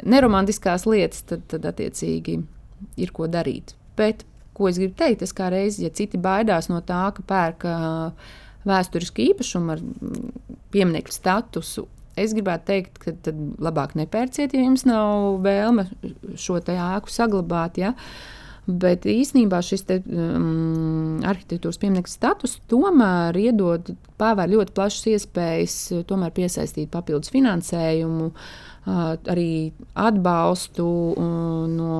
neromantiskās 0.03 0.85
lietas, 0.85 1.21
tad, 1.23 1.41
tad 1.47 1.65
attiecīgi 1.65 2.43
ir 2.97 3.11
ko 3.11 3.27
darīt. 3.27 3.75
Bet, 3.97 4.25
ko 4.53 4.69
es 4.69 4.77
gribu 4.77 4.93
teikt, 4.93 5.19
tas 5.19 5.33
kā 5.33 5.49
reizes, 5.49 5.79
ja 5.79 5.89
citi 5.89 6.17
baidās 6.17 6.69
no 6.69 6.81
tā, 6.81 7.11
ka 7.15 7.23
pērk 7.27 7.65
uh, 7.65 8.11
vēsturisku 8.65 9.21
īpašumu 9.21 9.71
ar 9.71 9.83
pieminiektu 10.71 11.15
statusu 11.15 11.87
Es 12.15 12.31
gribētu 12.35 12.69
teikt, 12.69 12.99
ka 13.01 13.11
tad 13.25 13.39
labāk 13.59 13.97
nepērciet, 13.99 14.55
ja 14.55 14.63
jums 14.63 14.85
nav 14.87 15.41
vēlme 15.43 15.89
šo 16.39 16.61
ēku 16.63 17.11
saglabāt. 17.11 17.79
Ja? 17.81 17.91
Bet 18.65 19.03
īsnībā 19.05 19.59
šis 19.61 19.83
te, 19.85 19.99
um, 20.09 21.19
arhitektūras 21.27 21.77
pieminiektu 21.81 22.13
status 22.15 22.55
tomēr 22.71 23.37
iedod 23.37 23.91
pavēr 24.17 24.55
ļoti 24.55 24.73
plašas 24.73 25.09
iespējas 25.11 25.75
piesaistīt 26.33 26.89
papildus 26.89 27.29
finansējumu, 27.35 28.31
uh, 28.31 29.11
arī 29.29 29.51
atbalstu 29.93 30.87
uh, 30.87 31.67
no 31.69 31.99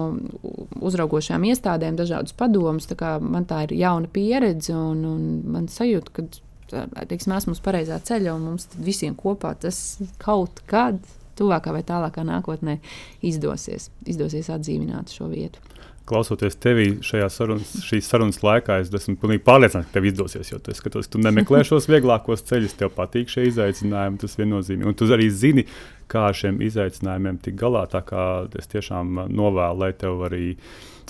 uzraugošām 0.81 1.45
iestādēm, 1.51 1.99
dažādus 1.99 2.33
padomus. 2.39 2.89
Man 3.21 3.45
tā 3.45 3.67
ir 3.67 3.75
jauna 3.83 4.09
pieredze 4.09 4.73
un, 4.73 5.05
un 5.11 5.29
man 5.53 5.69
sajūta, 5.69 6.15
ka 6.17 6.25
teiksim, 6.71 7.35
esmu 7.35 7.55
uz 7.55 7.61
pareizā 7.63 7.99
ceļa, 8.03 8.33
un 8.35 8.49
mums 8.51 8.67
visiem 8.77 9.15
kopā 9.17 9.53
tas 9.59 9.99
kaut 10.21 10.63
kad, 10.69 10.99
tuvākā 11.39 11.73
vai 11.75 11.83
tālākā 11.85 12.23
nākotnē, 12.27 12.79
izdosies, 13.25 13.89
izdosies 14.07 14.51
atdzīvināt 14.53 15.13
šo 15.13 15.29
vietu. 15.31 15.59
klausoties 16.05 16.53
tevī 16.61 16.99
sarunas, 17.01 17.71
šīs 17.81 18.05
sarunas 18.05 18.37
laikā, 18.45 18.77
es 18.83 18.91
esmu 18.93 19.15
pilnīgi 19.17 19.41
pārliecināts, 19.45 19.89
ka 19.89 19.97
tev 19.97 20.05
izdosies. 20.05 20.51
Jo 20.51 20.59
tu 20.61 20.75
skatos, 20.77 21.09
tu 21.09 21.17
nemeklē 21.17 21.63
šos 21.65 21.89
vieglākos 21.89 22.45
ceļus, 22.45 22.75
tev 22.77 22.91
patīk 22.93 23.31
šie 23.33 23.47
izaicinājumi. 23.49 24.19
Tas 24.21 24.37
viennozīmīgi. 24.37 24.85
Un 24.85 24.93
tu 24.93 25.09
arī 25.09 25.31
zini, 25.33 25.65
kā 26.11 26.27
ar 26.29 26.37
šiem 26.37 26.61
izaicinājumiem 26.61 27.41
tikt 27.41 27.57
galā. 27.57 27.87
Tā 27.89 28.03
kā 28.05 28.21
es 28.53 28.69
tiešām 28.69 29.25
novēlu, 29.33 29.81
lai 29.81 29.91
tev 29.97 30.21
arī. 30.29 30.45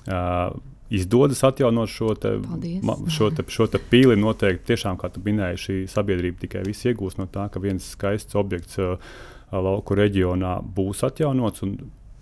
Uh, 0.07 0.55
izdodas 0.95 1.43
atjaunot 1.47 1.91
šo, 1.91 2.13
te, 2.19 2.35
ma, 2.85 2.97
šo, 3.11 3.29
te, 3.35 3.45
šo 3.51 3.67
te 3.71 3.81
pīli. 3.91 4.17
Noteikti, 4.19 4.71
tiešām, 4.71 4.99
kā 5.01 5.11
tu 5.13 5.23
minēji, 5.25 5.61
šī 5.65 5.77
sabiedrība 5.91 6.45
tikai 6.45 6.63
viss 6.67 6.87
iegūs 6.87 7.19
no 7.19 7.27
tā, 7.31 7.47
ka 7.51 7.61
viens 7.63 7.91
skaists 7.95 8.37
objekts 8.39 8.79
uh, 8.81 8.95
lauku 9.51 9.97
reģionā 9.97 10.57
būs 10.75 11.03
atjaunots 11.07 11.65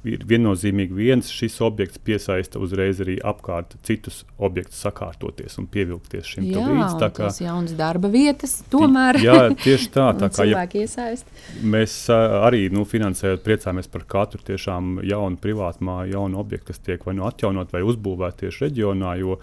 ir 0.08 0.24
viennozīmīgi 0.28 0.96
viens 0.96 1.30
šis 1.32 1.56
objekts 1.64 2.02
piesaista 2.04 2.60
uzreiz 2.64 3.00
arī 3.04 3.16
apkārt 3.24 3.76
citus 3.88 4.24
objektus 4.38 4.82
sakārtoties 4.84 5.58
un 5.62 5.68
pievilkties 5.72 6.34
šim 6.36 6.48
jā, 6.52 6.64
līdzi. 6.68 7.00
Tā 7.02 7.10
kā 7.14 7.30
tas 7.30 7.40
jaunas 7.44 7.76
darba 7.80 8.12
vietas 8.14 8.58
tomēr. 8.74 9.22
jā, 9.24 9.38
tieši 9.64 9.92
tā. 9.94 10.10
tā 10.22 10.32
kā 10.34 10.48
ja, 10.50 10.66
iesaist. 10.84 11.30
Mēs 11.64 11.98
arī 12.14 12.66
nu, 12.74 12.86
finansējot 12.90 13.46
priecājamies 13.46 13.92
par 13.94 14.08
katru 14.16 14.44
tiešām 14.52 14.98
jaunu 15.08 15.40
privātmāju, 15.44 16.18
jaunu 16.18 16.42
objektu, 16.44 16.72
kas 16.72 16.84
tiek 16.84 17.08
vai 17.08 17.16
nu 17.20 17.28
atjaunot 17.30 17.72
vai 17.74 17.86
uzbūvēt 17.88 18.44
tieši 18.44 18.68
reģionā, 18.68 19.16
jo 19.22 19.40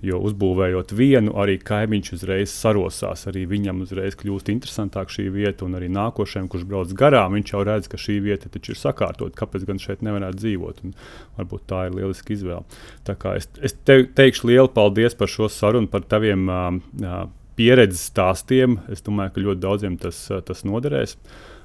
Jo 0.00 0.16
uzbūvējot 0.24 0.94
vienu, 0.96 1.34
arī 1.36 1.58
kaimiņš 1.60 2.12
uzreiz 2.16 2.52
sarosās. 2.54 3.26
Arī 3.28 3.42
viņam 3.50 3.82
uzreiz 3.84 4.16
kļūst 4.20 4.48
interesantāk 4.52 5.12
šī 5.12 5.26
vieta, 5.34 5.66
un 5.66 5.76
arī 5.76 5.90
nākošajam, 5.92 6.48
kurš 6.48 6.64
brauc 6.70 6.94
garām, 6.96 7.36
viņš 7.36 7.52
jau 7.52 7.60
redz, 7.68 7.90
ka 7.92 8.00
šī 8.00 8.16
vieta 8.24 8.48
taču 8.52 8.72
ir 8.72 8.80
sakārtot. 8.80 9.36
Kāpēc 9.36 9.66
gan 9.68 9.82
šeit 9.82 10.04
nevarētu 10.06 10.40
dzīvot? 10.40 10.80
Un 10.86 10.96
varbūt 11.36 11.66
tā 11.68 11.82
ir 11.88 11.98
lieliska 11.98 12.32
izvēle. 12.32 12.80
Tā 13.04 13.18
kā 13.20 13.36
es, 13.40 13.50
es 13.60 13.76
te, 13.76 14.00
teikšu 14.16 14.48
lielu 14.48 14.72
paldies 14.72 15.18
par 15.20 15.28
šo 15.28 15.50
sarunu, 15.52 15.90
par 15.92 16.08
taviem 16.08 16.48
uh, 16.48 17.20
pieredzes 17.60 18.08
stāstiem. 18.08 18.80
Es 18.88 19.04
domāju, 19.04 19.36
ka 19.36 19.46
ļoti 19.50 19.64
daudziem 19.66 20.00
tas, 20.00 20.24
tas 20.48 20.64
noderēs. 20.64 21.18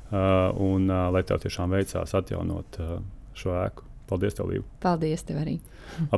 Uh, 0.05 0.51
un 0.61 0.91
uh, 0.91 1.07
lai 1.15 1.23
tev 1.25 1.39
tiešām 1.41 1.71
veicās 1.73 2.13
atjaunot 2.19 2.83
uh, 2.83 2.97
šo 3.39 3.55
ēku. 3.63 3.84
Paldies, 4.09 4.35
tev, 4.37 4.49
Līva. 4.51 4.65
Paldies, 4.83 5.23
tev 5.25 5.39
arī. 5.41 5.55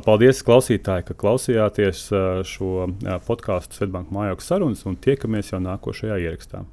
Paldies, 0.04 0.42
klausītāji, 0.44 1.06
ka 1.08 1.16
klausījāties 1.18 2.06
šo 2.48 2.88
podkāstu 3.28 3.78
Svetbanka 3.78 4.14
mājokļa 4.14 4.44
sarunas 4.44 4.84
un 4.88 4.98
tiekamies 5.00 5.54
jau 5.54 5.62
nākošajā 5.64 6.18
ierakstā. 6.26 6.64